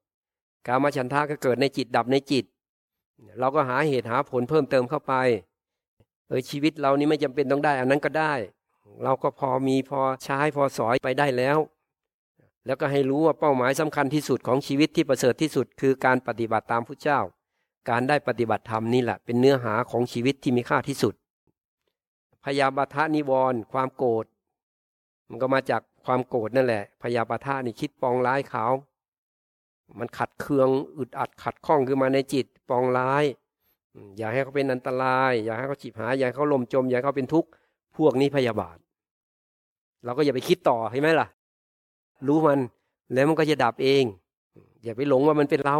[0.66, 2.44] กามาฉันทะก็เกิดในจิตดับในจิต
[3.40, 5.14] เราก็หาเหตุหาผลเพิ่มเติมเข้าไป
[6.28, 8.34] เออชีวิตเรานี่ไม่จำเป็นต้องได้ อันนั้นก็ได้
[9.04, 11.58] เราก็พอมีพอใช้พอสอยไปได้แล้ว
[12.66, 17.20] แล้วก็ให้รู้ว่าเป้าหมายสำคัญที่สุดของชีวิตที่ประเสริฐที่สุด คือการปฏิบัติตามพระเจ้า
[17.90, 21.14] การได้ปฏิบัติธรรมนี่แหละ เป็นเนื้อหาของชีวิตที่มีค่าที่สุด
[22.44, 24.24] พยาบาทนิวรณ์ความโกรธ
[25.28, 28.66] มันก็มาจากความโกรธนั่นแหละ พยาบาทานี่คิดปองร้ายเขา
[29.98, 30.68] มันขัดเคือง
[30.98, 33.24] อึดอัดขัดข้องขึ้นมาในจิตปองร้าย
[34.18, 37.48] อย่าให้เขาเป็นอันตราย อย่าให้เขาจีบหายอย่าให้เขาลมจม อย่าให้เขาเป็นทุกข์
[37.96, 38.76] พวกนี้พยาบาท
[40.04, 41.28] เราก็อย่าไปคิดต่อใช่ไหมล่ะ
[42.26, 42.60] รู้มัน
[43.12, 44.04] แล้วมันก็จะดับเอง
[44.82, 45.78] อย่าไปหลงว่ามันเป็นเรา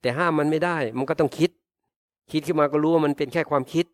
[0.00, 1.50] แต่ห้ามมันไม่ได้ มันก็ต้องคิด
[2.32, 3.86] คิดขึ้นมาก็รู้ว่ามันเป็นแค่ความคิด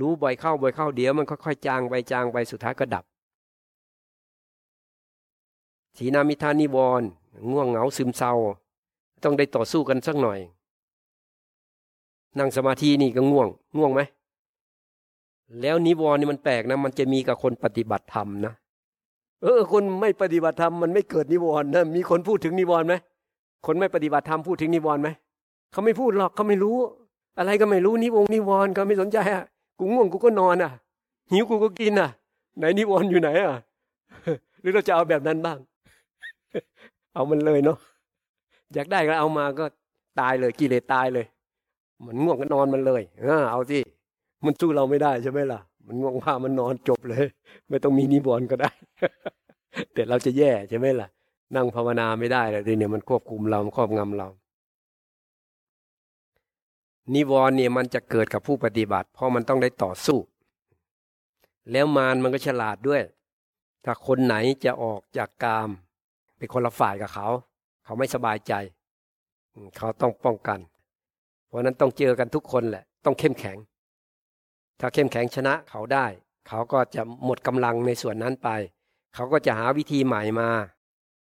[0.00, 3.04] รู้บ่อยเข้าบ่อยเข้าเดี๋ยวมันค่อยๆจางไปจางไปสุดท้ายก็ดับ
[5.98, 7.02] สีนามิทานิวร
[7.50, 8.34] ง่วงเหงาซึมเศร้า
[9.24, 10.40] ต้องได้ต่อสู้กันสักหน่อย
[12.38, 14.00] นั่งสมาธินี่ก็ง่วง ง่วงไหม
[15.60, 18.52] แล้วนิวรณ์นี่มันแปลกนะ มันจะมีกับคนปฏิบัติธรรมนะ
[19.42, 22.94] เออ คนไม่ปฏิบัติธรรมมันไม่เกิดนิวรณ์นะ มีคนพูดถึงนิวรณ์ไหม
[23.66, 25.08] คนไม่ปฏิบัติธรรมพูดถึงนิวรณ์ไหม
[25.72, 26.76] เขาไม่พูดหรอกเขาไม่รู้
[27.38, 29.44] อะไรก็ไม่รู้นิวงนิวรณ์เขาไม่สนใจอะ
[29.78, 30.72] กูง่วงกูก็นอนอะ
[31.32, 32.10] หิวกูก็กินอะ
[32.58, 33.54] ไหนนิวรณ์อยู่ไหนอะ
[34.60, 35.58] หรือเราจะเอาแบบนั้นบ้าง
[37.14, 37.78] เอามันเลยเนาะ
[38.74, 39.64] อยากได้ก็เอามาก็
[40.20, 41.26] ตายเลยกิเลสตายเลย
[42.06, 43.78] มันง่วงก็นอนมันเลยเออเอาสิ
[44.44, 47.24] มันสู้เราไม่ได้ใช่ไหมล่ะ มันง่วงพามันนอนจบเลย
[47.68, 48.70] ไม่ต้องมีนิวรณ์ก็ได้
[49.94, 51.08] แต่เราจะแย่ใช่ไหมล่ะ
[51.56, 54.28] นั่งภาวนาไม่ได้เลยทีเนี่ยมันควบคุมเราครอบงำเรา
[57.14, 60.18] นิวรณ์เนี่ยมันจะเกิดกับผู้ปฏิบัติ เพราะมันต้องได้ต่อสู้
[61.72, 63.02] แล้วมารมันก็ฉลาดด้วย
[63.84, 64.34] ถ้าคนไหน
[64.64, 65.70] จะออกจากกาม
[66.36, 67.28] เป็นคนละฝ่ายกับเขา
[67.84, 68.52] เขาไม่สบายใจ
[69.76, 70.58] เขาต้องป้องกัน
[71.50, 73.56] เพราะนั้นต้องเจอกันทุกคนแหละ ต้องเข้มแข็ง
[74.80, 76.06] ถ้าเข้มแข็งชนะเขาได้
[76.48, 78.48] เขาก็จะหมดกำลังในส่วนนั้นไป
[79.14, 80.50] เขาก็จะหาวิธีใหม่มา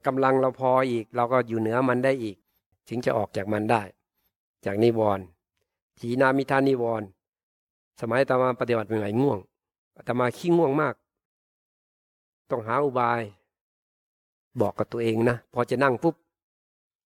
[0.06, 2.36] กำลังเราพออีก เราก็อยู่เหนือมันได้อีก
[2.88, 3.82] ถึงจะออกจากมันได้
[4.64, 5.24] จากนิวรณ์
[5.98, 7.08] ทีนามิทานิวรณ์
[8.00, 9.38] สมัยตมาปฏิบัติเป็นไงง่วง
[10.06, 10.94] ตมาขี้ง่วงมาก
[12.50, 13.22] ต้องหาอุบาย
[14.60, 16.14] บอกกับตัวเองนะ พอจะนั่งปุ๊บ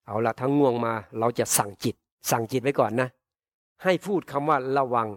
[0.07, 1.97] เอาละทั้งง่วงมา เราจะสั่งจิต
[2.31, 3.09] สั่งจิตไว้ก่อนนะ
[3.83, 5.09] ให้พูดคำว่าระวัง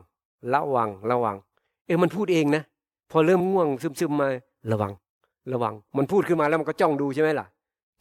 [0.53, 1.35] ระวัง ระวัง
[1.85, 2.63] เออมันพูดเองนะ
[3.11, 3.67] พอเริ่มง่วง
[3.99, 4.27] ซึมๆมา
[4.71, 4.91] ระวัง
[5.53, 7.47] ระวัง มันพูดขึ้นมาแล้วมันก็จ้องดูใช่ไหมล่ะ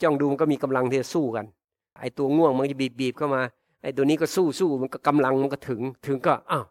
[0.02, 1.46] จ้องดูมันก็มีกำลังที่จะสู้กัน
[2.00, 3.42] ไอ้ตัวง่วงมันจะบีบบีบเข้ามา
[3.82, 6.64] ไอ้ตัวนี้ก็สู้สู้มันก็กำลังมันก็ถึง ถึงก็อ้าว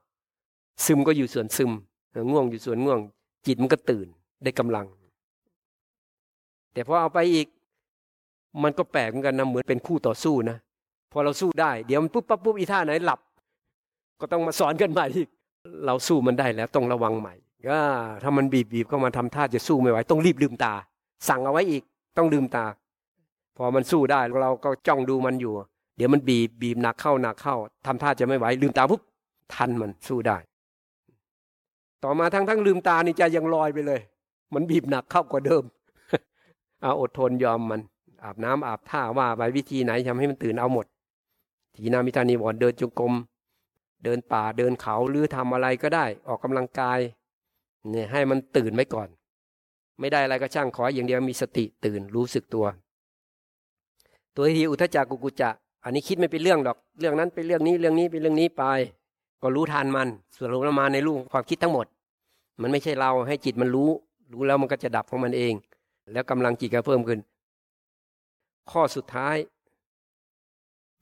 [0.86, 1.72] ซึมก็อยู่ส่วนซึม
[2.32, 3.00] ง่วงอยู่ส่วนง่วง
[3.46, 4.08] จิตมันก็ตื่น
[4.44, 4.88] ได้กำลัง
[6.74, 7.48] แต่พอเอาไปอีก
[8.64, 10.58] มันก็แปลกเหมือนกันนะเหมือนเป็นคู่ต่อสู้นะ
[11.14, 13.20] พอเราสู้ได้ เดี๋ยวมันปุ๊บปั๊บปุ๊บอีท่าไหนหลับ
[14.22, 15.30] ก็ต้องมาสอนกันใหม่อีก
[15.86, 17.34] เราสู้มันได้แล้วต้องระวังใหม่
[17.68, 17.80] ก็
[18.24, 20.74] ถ้ามันบีบบีบเข้ามาทำท่าจะสู้ไม่ไหวต้องรีบลืมตา
[21.30, 21.84] สั่งเอาไว้อีก
[22.18, 22.66] ต้องลืมตา
[23.58, 25.54] พอมันสู้ได้เราก็จ้องดูมันอยู่
[25.98, 27.56] เดี๋ยวมันบีบบีบหนักเข้าหนักเข้า
[27.86, 29.02] ทำท่าจะไม่ไหวลืมตาปุ๊บ
[29.54, 30.38] ทันมันสู้ได้
[32.04, 34.00] ต่อมาทั้งทั้งลืมตานี่จะยังลอยไปเลย
[34.54, 35.64] มันบีบหนักเข้ากว่าเดิม
[36.82, 37.82] เอาอดทนยอมมัน
[38.24, 40.86] อาบน้ำอาบท่าว่าไปวิธีไหนทำให้มันตื่นเอาหมด
[41.76, 43.14] ทีนามิทานิวรเดินจงกรม
[44.04, 47.00] เดินป่าเดินเขาหรือทำอะไรก็ได้ ออกกำลังกาย
[47.90, 49.08] เนี่ยให้มันตื่นไว้ก่อน
[50.00, 52.66] ไม่ได้อะไรก็ช่างขออย่างเดียวมีสติตื่นรู้สึกตัว
[54.36, 55.50] ตัวที่อุทจักกุกุจะ
[55.84, 58.64] อันนี้คิดไม่เป็นเรื่องดอก เรื่องนั้นเป็นเรื่องนี้เรื่องนี้เป็นเรื่องนี้ไป
[59.42, 61.86] ก็รู้ทันมันส่วนรู้มาในรูปความคิดทั้งหมด
[62.62, 63.90] มันไม่ใช่เราให้จิตมันรู้
[64.34, 65.54] รู้แล้วมันก็จะดับของมันเอง
[66.12, 67.20] แล้วกำลังจิตก็เพิ่มขึ้น
[68.72, 69.36] ข้อสุดท้าย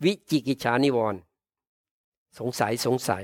[0.03, 1.19] วิจิกิจฉานิวรณ์
[2.39, 3.23] สงสัยสงสัย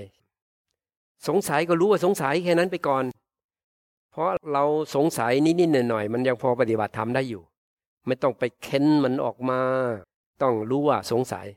[1.27, 3.03] สงสัยก็รู้ว่าสงสัยแค่นั้นไปก่อน
[4.11, 4.63] เพราะเรา
[4.95, 7.43] สงสัยนิดๆหน่อยๆมันยังพอปฏิบัติธรรมได้อยู่
[8.05, 9.59] ไม่ต้องไปเค้นมันออกมา
[10.41, 11.47] ต้องรู้ว่าสงสัย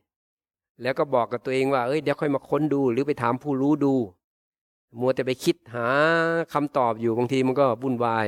[0.83, 3.95] แล้วก็บอกกับตัวเองว่าเอ้ยเดี๋ยวค่อยมาค้นดูหรือไปถามผู้รู้ดู
[5.01, 5.89] มัวแต่ไปคิดหา
[6.53, 8.27] คำตอบอยู่บางทีมันก็วุ่นวาย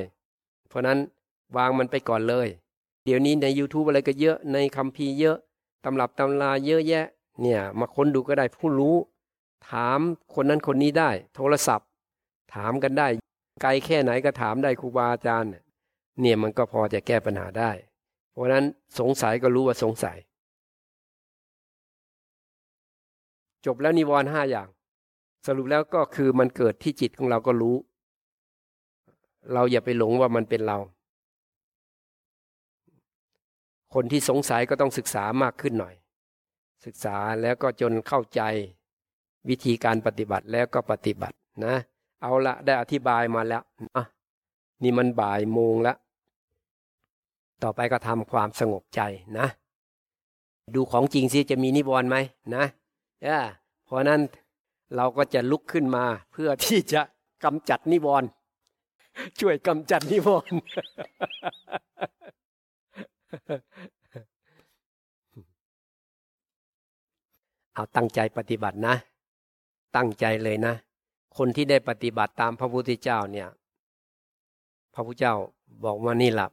[0.68, 0.98] เพราะนั้น
[1.56, 2.48] วางมันไปก่อนเลย
[3.04, 5.38] เดี๋ยวนี้ใน YouTube อะไรก็เยอะในคัมภีร์เยอะ
[5.84, 7.06] ตำรับตำราเยอะแยะ
[7.40, 8.96] เนี่ย มาค้นดูก็ได้ผู้รู้
[9.70, 9.98] ถาม
[10.34, 11.88] คนนั้นคนนี้ได้ โทรศัพท์
[12.54, 13.08] ถามกันได้
[13.62, 15.50] ไกลแค่ไหนก็ถามได้ครูบาอาจารย์
[16.20, 17.70] เนี่ยมันก็พอจะแก้ปัญหาได้
[18.32, 18.64] เพราะนั้น
[18.98, 20.16] สงสัยก็รู้ว่าสงสัย
[23.66, 24.68] จบแล้วนิวรณ์ห้าอย่าง
[25.46, 27.76] สรุปแล้วก็คือมันเกิดที่จิตของเราก็รู้
[29.52, 30.78] เราอย่าไปหลงว่ามันเป็นเรา
[33.94, 35.94] คนที่สงสัยก็ต้องศึกษามากขึ้นหน่อย
[36.86, 38.42] ศึกษาแล้วก็จนเข้าใจ
[39.48, 41.74] วิธีการปฏิบัติแล้วก็ปฏิบัตินะ
[42.22, 43.62] เอาละได้อธิบายมาแล้ว
[43.96, 44.04] อะ
[44.82, 45.96] นี่มันบ่ายโมงแล้ว
[47.62, 49.00] ต่อไปก็ทำความสงบใจ
[49.38, 49.46] นะ
[50.74, 52.16] ดูของจริงสิจะมีนิวรณ์ไหม
[52.54, 52.64] นะ
[53.84, 54.20] เพราะนั้น
[54.96, 57.02] เราก็จะลุกขึ้นมาเพื่อที่จะ
[57.44, 58.28] กำจัดนิวรณ์
[59.40, 60.56] ช่วยกำจัดนิวรณ์
[67.74, 68.94] เอาตั้งใจปฏิบัตินะ
[69.96, 70.74] ตั้งใจเลยนะ
[71.36, 73.48] คนที่ได้ปฏิบัติตามพระพุทธเจ้าเนี่ย
[74.94, 75.34] พระพุทธเจ้า
[75.84, 76.48] บอกว่านี่หละ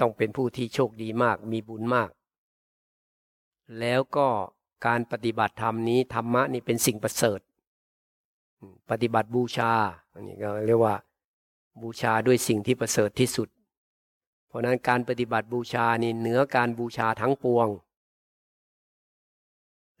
[0.00, 2.10] ต้องเป็นผู้ที่โชคดีมาก มีบุญมาก
[3.80, 4.28] แล้วก็
[4.86, 7.40] การปฏิบัติธรรมนี้ธรรมะนี่เป็นสิ่งประเสริฐ
[8.90, 9.72] ปฏิบัติบูชา
[10.12, 10.94] อันนี้ก็เรียกว่า
[11.82, 13.48] บูชาด้วยสิ่งที่ประเสริฐที่สุด
[14.50, 17.68] เพราะนั้นการปฏิบัติบูชานี่เหนือการบูชาทั้งปวง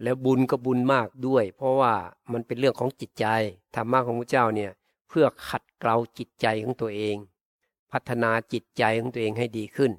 [0.02, 1.94] แล้วบุญก็บุญมากด้วย เพราะว่า
[2.32, 3.26] มันเป็นเรื่องของจิตใจ
[3.74, 4.72] ธรรมะของพระเจ้าเนี่ย
[5.08, 7.16] เพื่อขัดเกลาจิตใจของตัวเอง
[7.92, 9.92] พัฒนาจิตใจของตัวเองให้ดีขึ้น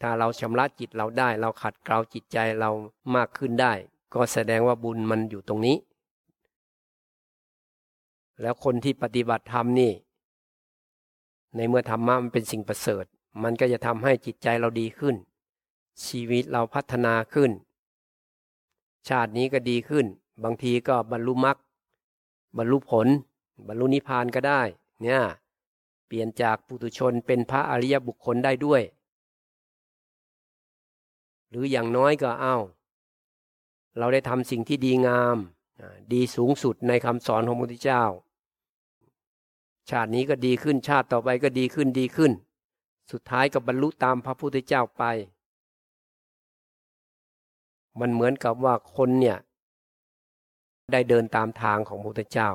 [0.00, 2.70] ถ้าเราชำระจิตเราได้ เราขัดเกลาจิตใจเรา
[3.14, 3.72] มากขึ้นได้
[4.14, 5.76] ก็แสดงว่าบุญมันอยู่ตรงนี้
[8.40, 9.92] แล้วคนที่ปฏิบัติธรรมนี่
[11.56, 13.04] ในเมื่อธรรมะมันเป็นสิ่งประเสริฐ
[13.42, 15.16] มันก็จะทำให้จิตใจเราดีขึ้น
[16.06, 17.50] ชีวิตเราพัฒนาขึ้น
[19.08, 20.06] ชาตินี้ก็ดีขึ้น
[20.44, 21.56] บางทีก็บรรลุมรรค
[22.56, 23.06] บรรลุผล
[23.66, 24.62] บรรลุนิพพานก็ได้
[25.02, 25.20] เนี่ย
[26.06, 28.82] เปลี่ยนจากปุถุชนเป็นพระอริยบุคคลได้ด้วย
[31.48, 32.56] หรืออย่างน้อยก็เอา้า
[33.98, 35.36] เราได้ทำสิ่งที่ดีงาม
[36.12, 38.04] ดีสูงสุดในคำสอนของพระพุทธเจ้า
[39.90, 42.32] ชาตินี้ก็ดีขึ้นชาติต่อไปก็ดีขึ้นดีขึ้น
[43.10, 45.04] สุดท้ายก็บรรลุตามพระพุทธเจ้าไป
[48.00, 49.38] มันเหมือนกับว่าคนเนี่ย
[50.92, 52.48] ได้เดินตามทางของพระพุทธเจ้า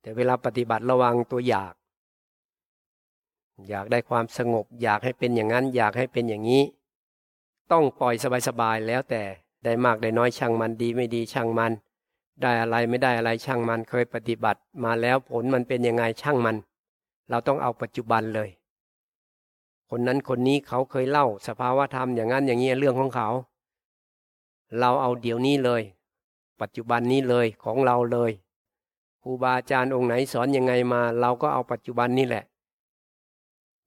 [0.00, 1.74] แต่เวลาปฏิบัติระวังตัวอยาก
[3.68, 6.62] อยากได้ความสงบ อยากให้เป็นอย่างนั้น อยากให้เป็นอย่างนี้
[7.72, 8.14] ต้องปล่อย
[8.48, 9.22] สบายๆแล้วแต่
[9.64, 11.72] ได้มากได้น้อยช่างมันดีไม่ดีช่างมัน
[12.42, 16.56] ได้อะไรไม่ได้อะไรช่างมันเคยปฏิบัติมาแล้วผลมันเป็นยังไงช่างมัน
[17.30, 18.50] เราต้องเอาปัจจุบันเลย
[19.90, 23.28] คนนั้นคนนี้เขาเคยเล่า สภาวะธรรมอย่างนั้นอย่างนี้เรื่องของเขา
[24.78, 25.82] เราเอาเดี๋ยวนี้เลย
[26.60, 28.32] ปัจจุบันนี้เลยของเราเลย
[29.22, 32.44] ครูบาอาจารย์องค์ไหนสอนยังไงมา เราก็เอาปัจจุบันนี่แหละ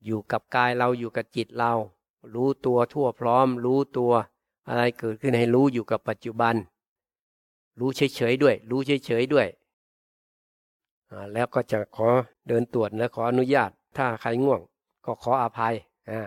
[0.06, 1.74] อยู่กับกายเราอยู่กับจิตเรา
[2.34, 4.14] รู้ตัวทั่วพร้อม รู้ตัว
[4.68, 6.56] อะไรเกิดขึ้นให้รู้อยู่กับปัจจุบัน
[7.80, 9.48] รู้เฉยๆด้วย รู้เฉยๆด้วย
[11.34, 12.08] แล้วก็จะขอ
[12.48, 14.62] เดินตรวจและขออนุญาต ถ้าใครง่วง
[15.06, 15.74] ก็ขออภัย
[16.10, 16.22] อ่า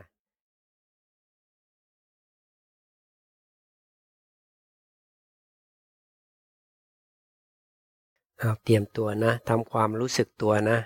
[8.39, 10.79] เอาเตรียมตัวนะทำความรู้สึกตัวนะ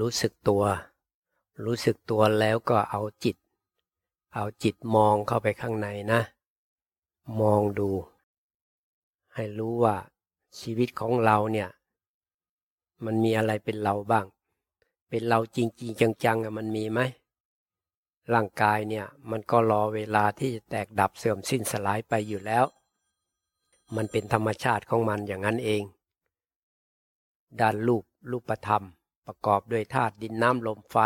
[0.00, 0.64] รู้สึกตัว
[1.64, 3.36] รู้สึกตัวแล้วก็เอาจิต
[4.34, 6.20] เอาจิตมองเข้าไปข้างในนะ
[7.40, 7.90] มองดู
[9.34, 9.96] ให้รู้ว่า
[10.58, 11.68] ชีวิตของเราเนี่ย
[13.06, 14.26] มันมีอะไรเป็นเราบ้าง
[15.08, 17.00] เป็นเราจริงๆจังๆมันมีไหม
[18.34, 22.64] ร่างกายเนี่ยมันก็รอเวลาที่จะแตกดับเสื่อมสิ้นสลายไปอยู่แล้ว
[23.96, 25.82] มันเป็นธรรมชาติของมันอย่างนั้นเอง
[27.60, 28.84] ด้านรูปรูปธรรม
[29.26, 30.96] ประกอบด้วยธาตุดินน้ำลมไฟ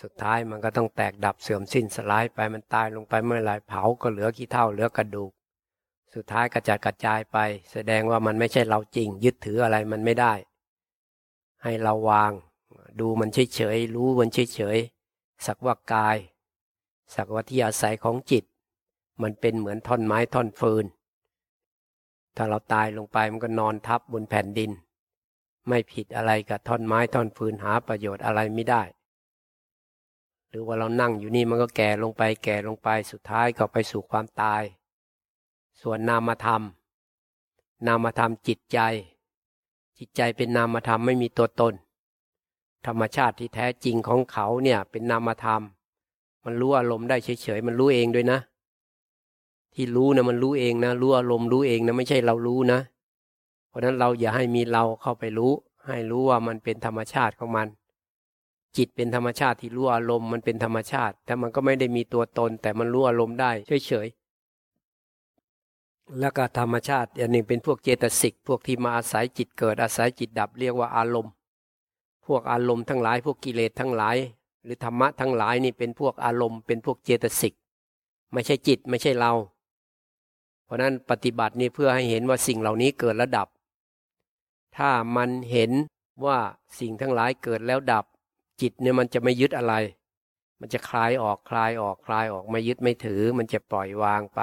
[0.00, 5.32] สุดท้ายมันก็ต้องแตกดับเสื่อมสิ้นสลายไปมันตายลงไปเมื่อไหร่เผาก็เหลือขี้เท่าเหลือกระดูก
[6.14, 7.38] สุดท้ายกระจัดกระจายไป
[7.72, 10.32] แสดงว่ามันไม่ใช่เราจริง ยึดถืออะไรมันไม่ได้
[11.62, 12.32] ให้เราวาง
[13.00, 14.78] ดูมันเฉยเฉยรู้มันเฉยเฉย
[15.46, 16.16] สักว่ากาย
[17.14, 18.44] สักว่าที่อาศัยของจิต
[19.22, 20.84] มันเป็นเหมือนท่อนไม้ท่อนฟืน
[22.36, 24.70] ถ้าเราตายลงไปมันก็นอนทับบนแผ่นดิน
[25.68, 28.82] ไม่ผิดอะไรกับท่อนไม้ท่อนฟืนหาประโยชน์อะไรไม่ได้
[30.48, 34.62] หรือว่าเรานั่งอยู่นี่มันก็แก่ลงไปแก่ลงไปสุดท้ายก็ไปสู่ความตาย
[35.80, 36.62] ส่วนนามธรรม
[37.86, 38.78] นามธรรมจิตใจ
[39.98, 41.74] จิตใจเป็นนามธรรมไม่มีตัวตน
[42.86, 45.62] ธรรมชาติที่แท้จริงของเขาเนี่ย เป็นนามธรรม
[46.44, 48.38] มันรู้อารมณ์ได้เฉยๆมันรู้เองด้วยนะ
[49.74, 52.80] ที่รู้นะมันรู้เองนะรู้อารมณ์รู้เองนะไม่ใช่เรารู้นะ
[53.68, 55.52] เพราะนั้นเราอย่าให้มีเราเข้าไปรู้
[55.86, 57.68] ให้รู้ว่ามันเป็นธรรมชาติของมัน
[58.76, 63.52] จิตเป็นธรรมชาติที่รู้อารมณ์มันเป็นธรรมชาติ แต่มันก็ไม่ได้มีตัวตน แต่มันรู้อารมณ์ได้
[63.86, 64.21] เฉยๆ
[66.20, 71.32] แล้วก็ธรรมชาติอันหนึ่งเป็นพวกเจตสิกพวกที่มาอาศัยจิตเกิดอาศัยจิตดับเรียกว่าอารมณ์
[72.26, 74.16] พวกอารมณ์ทั้งหลาย พวกกิเลสทั้งหลาย
[74.64, 77.54] หรือธรรมะทั้งหลายนี่เป็นพวกอารมณ์เป็นพวกเจตสิก
[78.32, 79.32] ไม่ใช่จิตไม่ใช่เรา
[80.64, 83.48] เพราะนั้นปฏิบัตินี่เพื่อให้เห็นว่าสิ่งเหล่านี้เกิดแล้วดับ
[84.76, 85.70] ถ้ามันเห็น
[86.24, 86.38] ว่า
[86.78, 88.04] สิ่งทั้งหลายเกิดแล้วดับ
[88.60, 89.74] จิตเนี่ยมันจะไม่ยึดอะไร
[90.60, 94.40] มันจะคลายออกคลายออกคลายออกไม่ยึดไม่ถือ มันจะปล่อยวางไป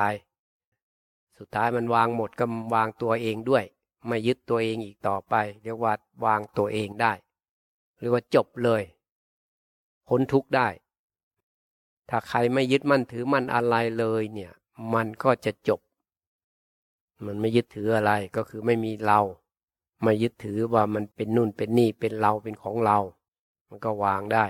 [1.40, 3.64] สุดท้ายมันวางหมดก็วางตัวเองด้วย
[4.08, 5.34] ไม่ยึดตัวเองอีกต่อไป
[5.64, 5.94] เรียกว่า
[6.26, 7.14] วางตัวเองได้
[8.00, 8.84] เรียกว่าจบเลย
[10.08, 10.68] พ้นทุกข์ได้
[12.10, 14.52] ถ้าใครไม่ยึดมั่นถือมั่นอะไรเลยเนี่ย
[14.94, 15.80] มันก็จะจบ
[17.26, 19.20] มันไม่ยึดถืออะไรก็คือไม่มีเรา
[20.04, 22.98] ไม่ยึดถือว่ามันเป็นนู่นเป็นนี่เป็นเราเป็นของเรา
[23.70, 24.46] มันก็วางได้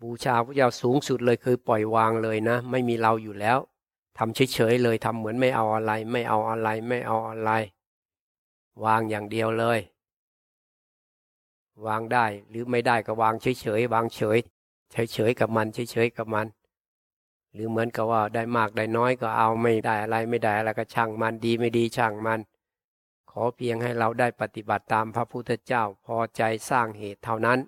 [0.00, 3.58] บูชาพระเจ้าสูงสุดเลยคือปล่อยวางเลยนะ ไม่มีเราอยู่แล้ว
[4.18, 7.50] ทำเฉยๆเลยทำเหมือนไม่เอาอะไร ไม่เอาอะไร ไม่เอาอะไร
[8.84, 9.80] วางอย่างเดียวเลย
[11.86, 14.38] วางได้หรือไม่ได้ก็วางเฉยๆวางเฉย
[14.92, 16.46] เฉยๆกับมันเฉยๆกับมัน
[17.52, 22.40] หรือเหมือนกับว่าได้มากได้น้อยก็เอาไม่ได้อะไร ไม่ได้อะไรก็ช่างมันดีไม่ดีช่างมัน
[23.30, 27.58] ขอเพียงให้เราได้ปฏิบัติตามพระพุทธเจ้าพอใจสร้างเหตุเท่านั้น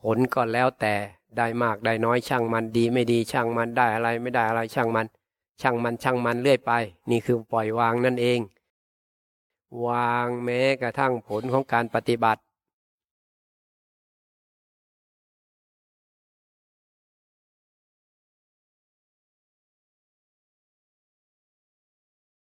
[0.00, 0.94] ผลก็แล้วแต่
[1.36, 5.06] ได้มากได้น้อยช่างมันดีไม่ดีช่างมันได้อะไร ไม่ได้อะไรช่างมัน
[5.62, 6.72] ช่างมันช่างมันเรื่อยไป
[7.10, 8.40] นี่คือปล่อยวางนั่นเอง
[9.86, 12.40] วางแม้กระทั่งผลของการปฏิบัติ